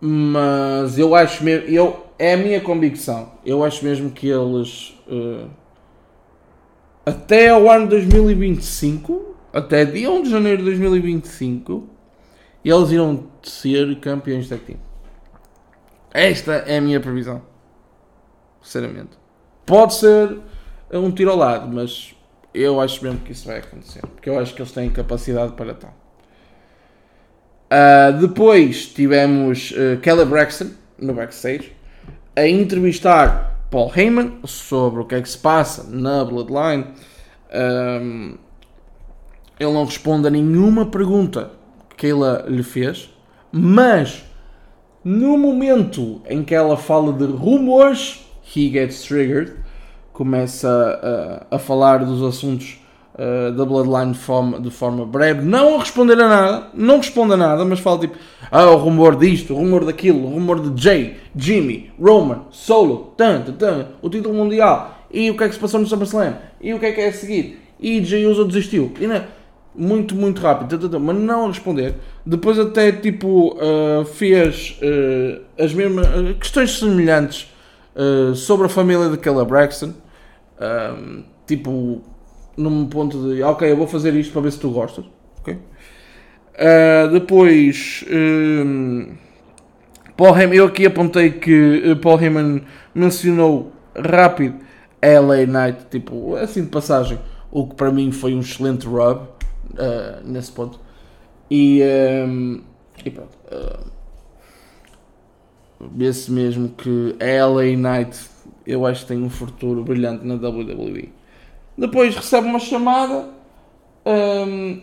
mas 0.00 0.98
eu 0.98 1.14
acho 1.14 1.44
mesmo, 1.44 1.68
eu, 1.68 2.06
é 2.20 2.34
a 2.34 2.36
minha 2.36 2.60
convicção. 2.60 3.32
Eu 3.46 3.64
acho 3.64 3.82
mesmo 3.82 4.10
que 4.10 4.28
eles 4.28 4.94
uh, 5.08 5.48
até 7.04 7.48
ao 7.48 7.68
ano 7.70 7.88
2025, 7.88 9.36
até 9.50 9.86
dia 9.86 10.10
1 10.10 10.24
de 10.24 10.30
janeiro 10.30 10.58
de 10.58 10.64
2025, 10.64 11.88
eles 12.62 12.90
irão 12.90 13.24
ser 13.42 13.98
campeões 14.00 14.50
da 14.50 14.58
team. 14.58 14.78
Esta 16.12 16.56
é 16.56 16.76
a 16.76 16.80
minha 16.82 17.00
previsão. 17.00 17.40
Sinceramente. 18.60 19.18
Pode 19.64 19.94
ser 19.94 20.36
um 20.92 21.10
tiro 21.10 21.30
ao 21.30 21.38
lado, 21.38 21.74
mas 21.74 22.14
eu 22.52 22.82
acho 22.82 23.02
mesmo 23.02 23.20
que 23.20 23.32
isso 23.32 23.46
vai 23.46 23.60
acontecer. 23.60 24.02
Porque 24.02 24.28
eu 24.28 24.38
acho 24.38 24.54
que 24.54 24.60
eles 24.60 24.72
têm 24.72 24.90
capacidade 24.90 25.52
para 25.54 25.72
tal. 25.72 25.94
Uh, 27.72 28.18
depois 28.20 28.88
tivemos 28.88 29.70
uh, 29.70 29.98
Kelly 30.02 30.26
Braxton 30.26 30.72
no 30.98 31.14
backstage 31.14 31.79
a 32.34 32.46
entrevistar 32.46 33.66
Paul 33.70 33.92
Heyman 33.94 34.38
sobre 34.44 35.00
o 35.00 35.04
que 35.04 35.14
é 35.14 35.22
que 35.22 35.28
se 35.28 35.38
passa 35.38 35.84
na 35.88 36.24
Bloodline. 36.24 36.86
Um, 37.52 38.34
ele 39.58 39.72
não 39.72 39.84
responde 39.84 40.26
a 40.26 40.30
nenhuma 40.30 40.86
pergunta 40.86 41.52
que 41.96 42.06
ela 42.06 42.44
lhe 42.48 42.62
fez, 42.62 43.10
mas 43.52 44.24
no 45.04 45.36
momento 45.36 46.22
em 46.26 46.42
que 46.42 46.54
ela 46.54 46.76
fala 46.76 47.12
de 47.12 47.24
rumores, 47.24 48.24
he 48.54 48.70
gets 48.70 49.02
triggered 49.02 49.54
começa 50.12 51.46
a, 51.50 51.56
a 51.56 51.58
falar 51.58 52.04
dos 52.04 52.22
assuntos 52.22 52.79
uh, 53.20 53.52
da 53.52 53.64
Bloodline 53.64 54.12
de 54.12 54.18
forma, 54.18 54.58
de 54.58 54.70
forma 54.70 55.04
breve, 55.04 55.42
não 55.42 55.76
a 55.76 55.80
responder 55.80 56.14
a 56.14 56.28
nada, 56.28 56.68
não 56.72 56.96
responde 56.96 57.34
a 57.34 57.36
nada, 57.36 57.64
mas 57.64 57.80
fala 57.80 58.00
tipo, 58.00 58.16
ah, 58.50 58.70
o 58.70 58.76
rumor 58.76 59.16
disto, 59.16 59.52
o 59.52 59.58
rumor 59.58 59.84
daquilo, 59.84 60.24
o 60.24 60.30
rumor 60.30 60.60
de 60.60 60.82
Jay, 60.82 61.18
Jimmy, 61.36 61.92
Roman, 62.00 62.46
Solo, 62.50 63.12
tanto, 63.16 63.52
tanto, 63.52 63.90
o 64.00 64.08
título 64.08 64.34
mundial, 64.34 65.06
e 65.10 65.30
o 65.30 65.36
que 65.36 65.44
é 65.44 65.48
que 65.48 65.54
se 65.54 65.60
passou 65.60 65.78
no 65.78 65.86
SummerSlam, 65.86 66.36
e 66.60 66.72
o 66.72 66.78
que 66.78 66.86
é 66.86 66.92
que 66.92 67.00
é 67.00 67.08
a 67.08 67.12
seguir, 67.12 67.60
e 67.78 68.02
Jay 68.02 68.24
Uso 68.26 68.44
desistiu, 68.44 68.92
e 68.98 69.06
não, 69.06 69.22
muito, 69.74 70.14
muito 70.14 70.40
rápido, 70.40 70.98
mas 70.98 71.16
não 71.16 71.44
a 71.44 71.48
responder. 71.48 71.94
Depois 72.26 72.58
até 72.58 72.90
tipo 72.90 73.56
uh, 73.56 74.04
fez 74.04 74.76
uh, 74.82 75.42
as 75.62 75.72
mesmas 75.72 76.06
questões 76.38 76.78
semelhantes 76.78 77.48
sobre 78.34 78.66
a 78.66 78.68
família 78.68 79.08
de 79.10 79.18
Kelly 79.18 79.44
Braxton. 79.44 79.92
Tipo, 81.46 82.02
num 82.56 82.86
ponto 82.86 83.34
de, 83.34 83.42
ok, 83.42 83.70
eu 83.70 83.76
vou 83.76 83.86
fazer 83.86 84.14
isto 84.14 84.32
para 84.32 84.42
ver 84.42 84.52
se 84.52 84.60
tu 84.60 84.70
gostas, 84.70 85.04
ok? 85.38 85.54
Uh, 85.54 87.12
depois, 87.12 88.04
um, 88.10 89.14
Paul 90.16 90.36
Heyman, 90.38 90.56
eu 90.56 90.66
aqui 90.66 90.86
apontei 90.86 91.30
que 91.30 91.96
Paul 92.02 92.20
Heyman 92.20 92.62
mencionou 92.94 93.72
rápido 93.96 94.56
LA 95.02 95.46
Knight, 95.46 95.86
tipo, 95.90 96.36
assim 96.36 96.64
de 96.64 96.68
passagem, 96.68 97.18
o 97.50 97.66
que 97.66 97.74
para 97.74 97.90
mim 97.90 98.12
foi 98.12 98.34
um 98.34 98.40
excelente 98.40 98.86
rub 98.86 99.22
uh, 99.22 100.20
nesse 100.24 100.52
ponto. 100.52 100.78
E, 101.50 101.82
um, 102.26 102.60
e 103.04 103.10
pronto. 103.10 103.38
Uh, 103.50 103.90
Vê-se 105.80 106.30
mesmo 106.30 106.68
que 106.68 107.16
a 107.18 107.46
LA 107.46 107.74
Knight 107.74 108.28
eu 108.66 108.84
acho 108.84 109.02
que 109.02 109.08
tem 109.08 109.22
um 109.22 109.30
futuro 109.30 109.82
brilhante 109.82 110.26
na 110.26 110.34
WWE. 110.34 111.10
Depois 111.80 112.14
recebe 112.14 112.46
uma 112.46 112.58
chamada 112.58 113.30
um, 114.04 114.82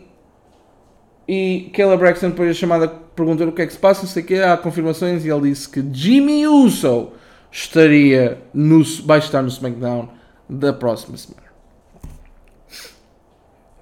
e 1.28 1.70
Caleb 1.72 2.00
Braxton 2.00 2.30
depois 2.30 2.50
a 2.50 2.54
chamada 2.56 2.88
pergunta 2.88 3.46
o 3.46 3.52
que 3.52 3.62
é 3.62 3.68
que 3.68 3.74
se 3.74 3.78
passa, 3.78 4.02
não 4.02 4.10
sei 4.10 4.24
o 4.24 4.26
que, 4.26 4.40
há 4.40 4.58
confirmações 4.58 5.24
e 5.24 5.30
ele 5.30 5.52
disse 5.52 5.70
que 5.70 5.86
Jimmy 5.94 6.48
Uso 6.48 7.10
estaria 7.52 8.42
no, 8.52 8.84
vai 9.06 9.20
estar 9.20 9.44
no 9.44 9.48
SmackDown 9.48 10.10
da 10.50 10.74
próxima 10.74 11.16
semana. 11.18 11.46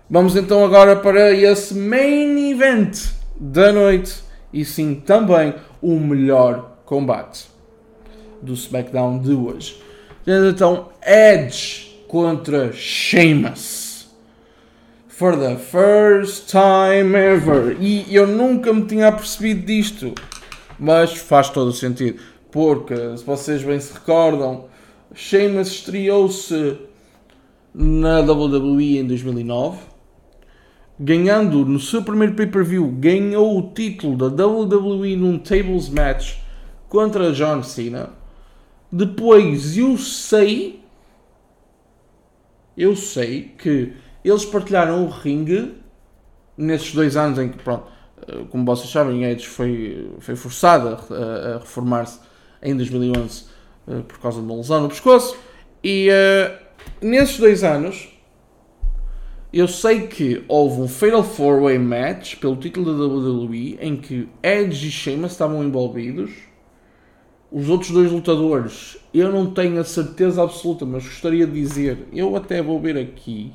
Vamos 0.10 0.36
então 0.36 0.66
agora 0.66 0.98
para 0.98 1.32
esse 1.32 1.74
main 1.74 2.52
event 2.52 3.12
da 3.38 3.72
noite 3.72 4.24
e 4.52 4.66
sim 4.66 4.96
também 4.96 5.56
o 5.82 5.98
melhor 5.98 6.80
combate 6.84 7.48
do 8.42 8.54
SmackDown 8.56 9.20
de 9.20 9.32
hoje. 9.32 9.82
Então, 10.28 10.90
Edge 11.02 11.95
contra 12.16 12.72
Sheamus. 12.72 14.08
For 15.10 15.36
the 15.36 15.58
first 15.58 16.50
time 16.50 17.14
ever. 17.14 17.76
E 17.78 18.06
eu 18.16 18.26
nunca 18.26 18.72
me 18.72 18.86
tinha 18.86 19.12
percebido 19.12 19.66
disto. 19.66 20.14
Mas 20.80 21.12
faz 21.18 21.50
todo 21.50 21.68
o 21.68 21.74
sentido. 21.74 22.22
Porque, 22.50 22.96
se 23.18 23.26
vocês 23.26 23.64
bem 23.64 23.78
se 23.82 23.92
recordam, 23.92 24.64
Sheamus 25.14 25.68
estreou-se 25.68 26.78
na 27.74 28.22
WWE 28.22 29.00
em 29.00 29.06
2009. 29.06 29.80
Ganhando 30.98 31.66
no 31.66 31.82
seu 31.82 32.02
primeiro 32.02 32.36
pay-per-view, 32.36 32.88
ganhou 32.98 33.60
o 33.60 33.74
título 33.74 34.16
da 34.30 34.46
WWE 34.46 35.18
num 35.18 35.38
Tables 35.38 35.90
Match 35.90 36.38
contra 36.88 37.34
John 37.34 37.62
Cena. 37.62 38.12
Depois 38.90 39.78
eu 39.78 39.98
sei, 39.98 40.85
eu 42.78 42.96
sei 42.96 43.54
que 43.58 43.94
eles 44.24 44.46
partilharam 44.46 45.06
o 45.06 45.10
ringue 45.10 45.76
nesses 46.58 46.94
dois 46.94 47.16
anos 47.16 47.38
em 47.40 47.50
que, 47.50 47.58
pronto, 47.58 47.86
eh, 48.28 48.46
como 48.50 48.66
vocês 48.66 48.90
sabem, 48.90 49.24
Edge 49.24 49.46
foi, 49.46 50.10
foi 50.20 50.36
forçado 50.36 50.90
a, 50.90 51.56
a 51.56 51.58
reformar-se 51.60 52.20
em 52.62 52.76
2011 52.76 53.44
uh, 53.88 53.92
eh, 53.92 54.02
por 54.08 54.20
causa 54.20 54.40
de 54.40 54.46
uma 54.46 54.56
lesão 54.56 54.82
no 54.82 54.90
pescoço. 54.90 55.38
E 55.84 56.10
uh, 56.10 56.58
nesses 57.02 57.38
dois 57.38 57.64
anos, 57.64 58.10
eu 59.54 59.68
sei 59.68 60.08
que 60.08 60.44
houve 60.48 60.82
um 60.82 60.88
Fatal 60.88 61.24
4-Way 61.24 61.80
Match 61.80 62.36
pelo 62.38 62.56
título 62.56 62.98
da 62.98 63.06
WWE 63.06 63.78
em 63.80 63.96
que 63.96 64.28
Edge 64.42 64.88
e 64.88 64.92
Sheamus 64.92 65.32
estavam 65.34 65.64
envolvidos 65.64 66.32
os 67.52 67.70
outros 67.70 67.92
dois 67.92 68.12
lutadores, 68.12 68.98
eu 69.14 69.32
não 69.32 69.54
tenho 69.54 69.80
a 69.80 69.84
certeza 69.84 70.44
absoluta, 70.44 70.86
mas 70.86 71.04
gostaria 71.04 71.46
de 71.46 71.54
dizer, 71.54 72.08
eu 72.12 72.36
até 72.36 72.62
vou 72.62 72.80
ver 72.80 72.98
aqui. 72.98 73.54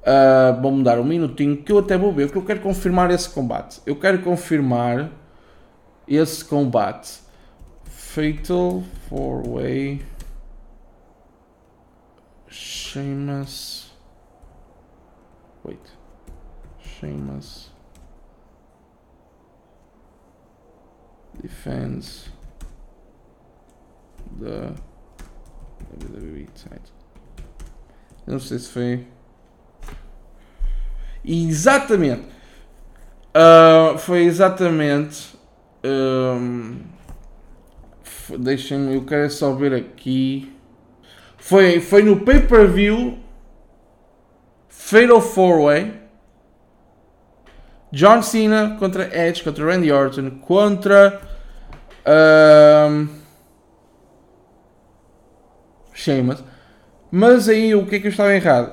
Uh, 0.00 0.60
vou-me 0.62 0.82
dar 0.82 0.98
um 0.98 1.04
minutinho 1.04 1.56
que 1.58 1.70
eu 1.70 1.78
até 1.78 1.98
vou 1.98 2.12
ver, 2.12 2.26
porque 2.26 2.38
eu 2.38 2.44
quero 2.44 2.60
confirmar 2.60 3.10
esse 3.10 3.28
combate. 3.28 3.80
Eu 3.84 3.96
quero 3.96 4.22
confirmar 4.22 5.12
esse 6.06 6.44
combate. 6.44 7.20
Fatal 7.84 8.82
4-Way 9.10 10.00
Sheamus. 12.48 13.92
Wait. 15.62 15.78
Sheamus. 16.80 17.70
Defense 21.40 22.37
da 24.32 24.72
WWE 25.92 26.46
site. 26.54 26.92
Eu 28.26 28.32
não 28.34 28.40
sei 28.40 28.58
se 28.58 28.68
foi. 28.68 29.06
Exatamente. 31.24 32.26
Uh, 33.34 33.98
foi 33.98 34.24
exatamente. 34.24 35.36
Um, 35.84 36.80
Deixem-me, 38.36 38.94
eu 38.94 39.04
quero 39.04 39.30
só 39.30 39.54
ver 39.54 39.72
aqui. 39.72 40.52
Foi, 41.38 41.80
foi 41.80 42.02
no 42.02 42.20
pay-per-view 42.20 43.18
Fatal 44.68 45.20
4-Way. 45.20 45.94
John 47.90 48.20
Cena 48.22 48.76
contra 48.78 49.04
Edge, 49.16 49.42
contra 49.42 49.64
Randy 49.64 49.90
Orton, 49.90 50.30
contra. 50.40 51.20
Um, 52.06 53.17
Sheamus. 55.98 56.44
Mas 57.10 57.48
aí 57.48 57.74
o 57.74 57.84
que 57.84 57.96
é 57.96 57.98
que 57.98 58.06
eu 58.06 58.10
estava 58.10 58.34
errado? 58.34 58.72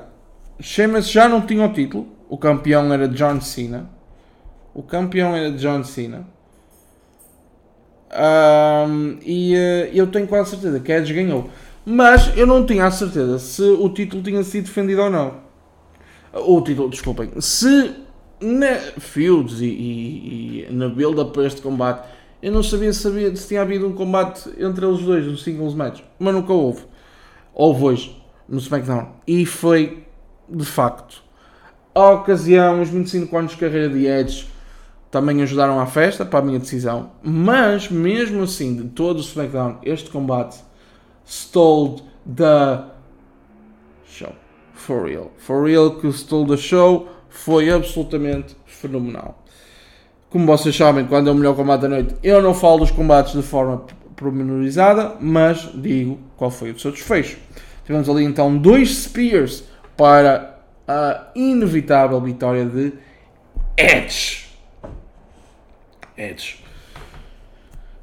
Sheamus 0.60 1.10
já 1.10 1.28
não 1.28 1.42
tinha 1.42 1.66
o 1.66 1.74
título. 1.74 2.08
O 2.30 2.38
campeão 2.38 2.94
era 2.94 3.08
John 3.08 3.42
Cena. 3.42 3.90
O 4.74 4.84
campeão 4.84 5.36
era 5.36 5.52
John 5.52 5.84
Cena. 5.84 6.28
Um, 8.14 9.18
e 9.26 9.56
uh, 9.56 9.90
eu 9.94 10.08
tenho 10.08 10.28
quase 10.28 10.52
certeza 10.52 10.80
que 10.80 10.92
Edge 10.92 11.14
ganhou. 11.14 11.50
Mas 11.84 12.36
eu 12.38 12.46
não 12.46 12.66
tinha 12.66 12.86
a 12.86 12.92
certeza 12.92 13.40
se 13.40 13.62
o 13.62 13.90
título 13.90 14.22
tinha 14.22 14.44
sido 14.44 14.66
defendido 14.66 15.02
ou 15.02 15.10
não. 15.10 15.46
O 16.34 16.62
título, 16.62 16.90
desculpem. 16.90 17.32
Se 17.40 17.96
na 18.40 18.76
Fields 19.00 19.62
e, 19.62 19.66
e, 19.66 20.66
e 20.70 20.74
na 20.74 20.90
build-up 20.90 21.32
para 21.32 21.48
este 21.48 21.62
combate 21.62 22.06
eu 22.42 22.52
não 22.52 22.62
sabia, 22.62 22.92
sabia 22.92 23.34
se 23.36 23.48
tinha 23.48 23.62
havido 23.62 23.88
um 23.88 23.94
combate 23.94 24.50
entre 24.60 24.86
eles 24.86 25.00
dois, 25.00 25.28
um 25.28 25.38
singles 25.38 25.74
match. 25.74 26.02
Mas 26.20 26.34
nunca 26.34 26.54
houve 26.54 26.84
houve 27.56 27.84
hoje 27.86 28.24
no 28.48 28.60
SmackDown. 28.60 29.08
E 29.26 29.46
foi, 29.46 30.06
de 30.48 30.66
facto, 30.66 31.24
a 31.96 32.12
ocasião, 32.12 32.82
os 32.82 32.90
25 32.90 33.38
anos 33.38 33.52
de 33.52 33.58
carreira 33.58 33.90
de 33.90 34.06
Edge 34.06 34.48
também 35.10 35.42
ajudaram 35.42 35.80
à 35.80 35.86
festa, 35.86 36.26
para 36.26 36.40
a 36.40 36.42
minha 36.42 36.60
decisão. 36.60 37.12
Mas, 37.24 37.90
mesmo 37.90 38.44
assim, 38.44 38.76
de 38.76 38.90
todo 38.90 39.18
o 39.18 39.22
SmackDown, 39.22 39.78
este 39.82 40.10
combate 40.10 40.60
stole 41.26 42.02
the 42.36 42.84
show. 44.06 44.34
For 44.74 45.06
real. 45.06 45.32
For 45.38 45.66
real 45.66 45.92
que 45.92 46.08
stole 46.10 46.50
the 46.50 46.58
show 46.58 47.08
foi 47.30 47.72
absolutamente 47.72 48.58
fenomenal. 48.66 49.42
Como 50.30 50.46
vocês 50.46 50.76
sabem, 50.76 51.06
quando 51.06 51.30
é 51.30 51.32
o 51.32 51.36
melhor 51.36 51.56
combate 51.56 51.82
da 51.82 51.88
noite, 51.88 52.16
eu 52.22 52.42
não 52.42 52.54
falo 52.54 52.80
dos 52.80 52.92
combates 52.92 53.32
de 53.32 53.42
forma 53.42 53.86
pormenorizada, 54.16 55.16
mas 55.20 55.70
digo 55.74 56.20
qual 56.38 56.52
foi 56.52 56.72
o 56.72 56.80
seu 56.80 56.92
desfecho. 56.92 57.38
Tivemos 57.86 58.10
ali 58.10 58.24
então 58.24 58.58
dois 58.58 59.04
Spears 59.04 59.64
para 59.96 60.60
a 60.88 61.28
inevitável 61.36 62.20
vitória 62.22 62.66
de 62.66 62.94
Edge. 63.78 64.46
Edge. 66.18 66.64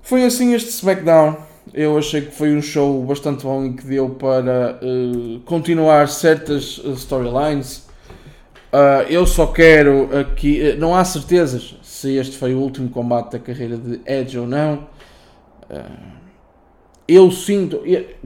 Foi 0.03 0.25
assim 0.25 0.55
este 0.55 0.71
SmackDown. 0.71 1.37
Eu 1.73 1.97
achei 1.97 2.21
que 2.21 2.33
foi 2.33 2.55
um 2.55 2.61
show 2.61 3.03
bastante 3.05 3.45
bom 3.45 3.65
e 3.65 3.73
que 3.73 3.85
deu 3.85 4.11
para 4.11 4.79
uh, 4.83 5.41
continuar 5.41 6.09
certas 6.09 6.79
uh, 6.79 6.93
storylines. 6.93 7.89
Uh, 8.73 9.09
eu 9.09 9.27
só 9.27 9.47
quero 9.47 10.09
aqui. 10.19 10.75
não 10.79 10.95
há 10.95 11.05
certezas 11.05 11.77
se 11.83 12.17
este 12.17 12.37
foi 12.37 12.55
o 12.55 12.59
último 12.59 12.89
combate 12.89 13.33
da 13.33 13.39
carreira 13.39 13.77
de 13.77 14.01
Edge 14.05 14.39
ou 14.39 14.47
não. 14.47 14.89
Eu 17.09 17.31
sinto, 17.31 17.83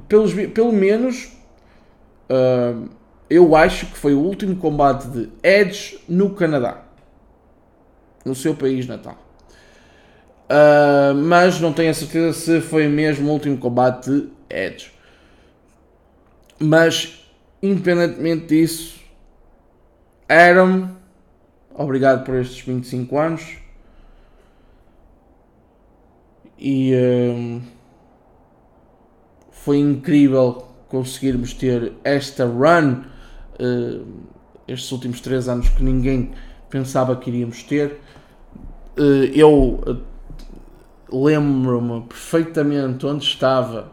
pelos, 0.09 0.33
pelo 0.53 0.73
menos 0.73 1.37
Uh, 2.29 2.89
eu 3.31 3.55
acho 3.57 3.87
que 3.87 3.97
foi 3.97 4.15
o 4.15 4.21
último 4.21 4.57
combate 4.57 5.07
de 5.09 5.29
Edge 5.43 5.99
no 6.09 6.31
Canadá, 6.31 6.83
no 8.25 8.35
seu 8.35 8.55
país 8.55 8.87
natal. 8.87 9.19
Uh, 10.49 11.15
mas 11.15 11.61
não 11.61 11.73
tenho 11.73 11.91
a 11.91 11.95
certeza 11.95 12.33
se 12.33 12.61
foi 12.61 12.87
mesmo 12.87 13.29
o 13.29 13.33
último 13.33 13.59
combate 13.59 14.11
de 14.11 14.29
Edge. 14.49 14.93
Mas, 16.59 17.29
independentemente 17.63 18.47
disso, 18.47 19.01
Adam, 20.29 20.91
obrigado 21.75 22.25
por 22.25 22.37
estes 22.37 22.61
25 22.61 23.19
anos. 23.19 23.59
E 26.59 26.95
uh, 26.95 27.63
foi 29.51 29.79
incrível 29.79 30.67
conseguirmos 30.89 31.53
ter 31.53 31.93
esta 32.05 32.47
run 32.47 33.03
uh, 33.61 34.07
estes 34.67 34.91
últimos 34.91 35.21
três 35.21 35.49
anos 35.49 35.69
que 35.69 35.83
ninguém 35.83 36.33
pensava 36.69 37.17
que 37.17 37.31
iríamos 37.31 37.63
ter. 37.63 38.01
Eh, 38.97 39.33
eu 39.35 39.83
eh, 39.87 39.97
lembro-me 41.11 42.03
perfeitamente 42.03 43.07
onde 43.07 43.25
estava 43.25 43.93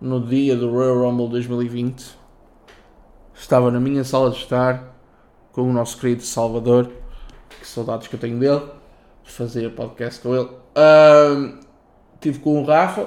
no 0.00 0.26
dia 0.26 0.56
do 0.56 0.70
Royal 0.70 1.10
Rumble 1.10 1.28
2020. 1.28 2.16
Estava 3.34 3.70
na 3.70 3.80
minha 3.80 4.04
sala 4.04 4.30
de 4.30 4.38
estar 4.38 4.94
com 5.52 5.62
o 5.62 5.72
nosso 5.72 5.98
querido 5.98 6.22
Salvador. 6.22 6.90
Que 7.60 7.66
saudades 7.66 8.08
que 8.08 8.14
eu 8.14 8.20
tenho 8.20 8.38
dele. 8.38 8.62
Fazer 9.22 9.70
podcast 9.74 10.20
com 10.20 10.34
ele. 10.34 10.48
Uh, 10.76 11.63
tive 12.24 12.38
com 12.38 12.60
o 12.60 12.64
Rafa 12.64 13.06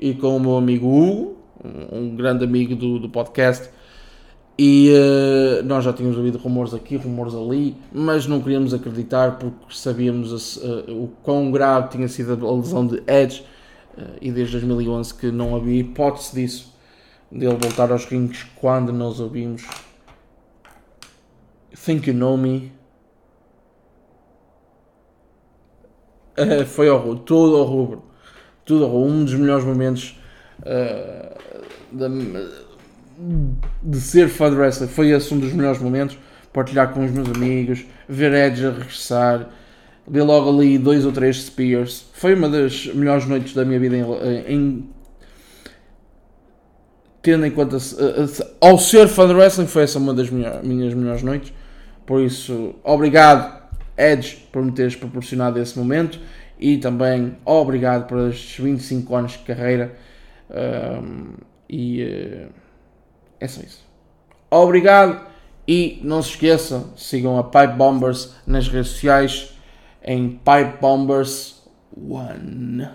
e 0.00 0.14
com 0.14 0.36
o 0.36 0.40
meu 0.40 0.56
amigo 0.56 0.86
Hugo, 0.86 1.36
um 1.92 2.16
grande 2.16 2.44
amigo 2.44 2.74
do, 2.74 2.98
do 2.98 3.08
podcast. 3.08 3.68
E 4.58 4.90
uh, 4.90 5.62
nós 5.64 5.84
já 5.84 5.92
tínhamos 5.92 6.16
ouvido 6.16 6.38
rumores 6.38 6.74
aqui, 6.74 6.96
rumores 6.96 7.34
ali, 7.34 7.76
mas 7.92 8.26
não 8.26 8.40
queríamos 8.40 8.74
acreditar 8.74 9.38
porque 9.38 9.66
sabíamos 9.70 10.56
uh, 10.56 10.84
o 10.88 11.12
quão 11.22 11.52
grave 11.52 11.90
tinha 11.90 12.08
sido 12.08 12.44
a 12.44 12.52
lesão 12.52 12.84
de 12.86 13.00
Edge 13.06 13.44
uh, 13.96 14.16
e 14.20 14.32
desde 14.32 14.54
2011 14.54 15.14
que 15.14 15.30
não 15.30 15.54
havia 15.54 15.78
hipótese 15.78 16.34
disso, 16.34 16.74
dele 17.30 17.54
voltar 17.54 17.92
aos 17.92 18.06
rings 18.06 18.44
quando 18.56 18.92
nós 18.92 19.20
ouvimos 19.20 19.64
Think 21.84 22.10
You 22.10 22.16
Know 22.16 22.36
Me. 22.36 22.72
foi 26.66 26.88
tudo 27.24 27.56
ao 27.56 27.64
rubro, 27.64 28.07
tudo. 28.68 28.86
Um 28.94 29.24
dos 29.24 29.34
melhores 29.34 29.64
momentos 29.64 30.16
da 31.90 32.08
de 33.82 34.00
ser 34.00 34.28
fã 34.28 34.48
de 34.48 34.56
wrestling 34.56 34.86
foi 34.86 35.10
esse 35.10 35.34
um 35.34 35.38
dos 35.40 35.52
melhores 35.52 35.80
momentos. 35.80 36.16
Partilhar 36.52 36.92
com 36.92 37.04
os 37.04 37.10
meus 37.10 37.28
amigos, 37.28 37.84
ver 38.08 38.32
Edge 38.32 38.66
a 38.66 38.70
regressar, 38.70 39.48
ver 40.06 40.22
logo 40.22 40.48
ali 40.48 40.78
dois 40.78 41.04
ou 41.04 41.12
três 41.12 41.42
Spears. 41.42 42.06
Foi 42.12 42.34
uma 42.34 42.48
das 42.48 42.86
melhores 42.86 43.26
noites 43.26 43.54
da 43.54 43.64
minha 43.64 43.78
vida 43.78 43.96
em, 43.96 44.04
em 44.54 44.90
tendo 47.20 47.44
em 47.44 47.50
conta 47.50 47.76
ao 48.60 48.78
ser 48.78 49.08
fã 49.08 49.26
de 49.26 49.34
wrestling 49.34 49.66
foi 49.66 49.82
essa 49.82 49.98
uma 49.98 50.14
das 50.14 50.30
minhas 50.30 50.94
melhores 50.94 51.22
noites. 51.22 51.52
Por 52.06 52.22
isso, 52.22 52.74
obrigado 52.82 53.58
Edge 53.96 54.48
por 54.50 54.64
me 54.64 54.72
teres 54.72 54.96
proporcionado 54.96 55.58
esse 55.58 55.78
momento 55.78 56.18
e 56.58 56.78
também 56.78 57.36
obrigado 57.44 58.06
por 58.06 58.30
estes 58.30 58.58
25 58.62 59.14
anos 59.14 59.32
de 59.32 59.38
carreira. 59.38 59.94
Um, 60.50 61.34
e 61.68 62.02
uh, 62.02 62.52
é 63.38 63.46
só 63.46 63.60
isso. 63.60 63.86
Obrigado 64.50 65.26
e 65.66 66.00
não 66.02 66.22
se 66.22 66.30
esqueçam, 66.30 66.92
sigam 66.96 67.38
a 67.38 67.44
Pipe 67.44 67.74
Bombers 67.76 68.34
nas 68.46 68.68
redes 68.68 68.92
sociais 68.92 69.54
em 70.02 70.30
Pipe 70.30 70.80
Bombers 70.80 71.62
One. 71.94 72.88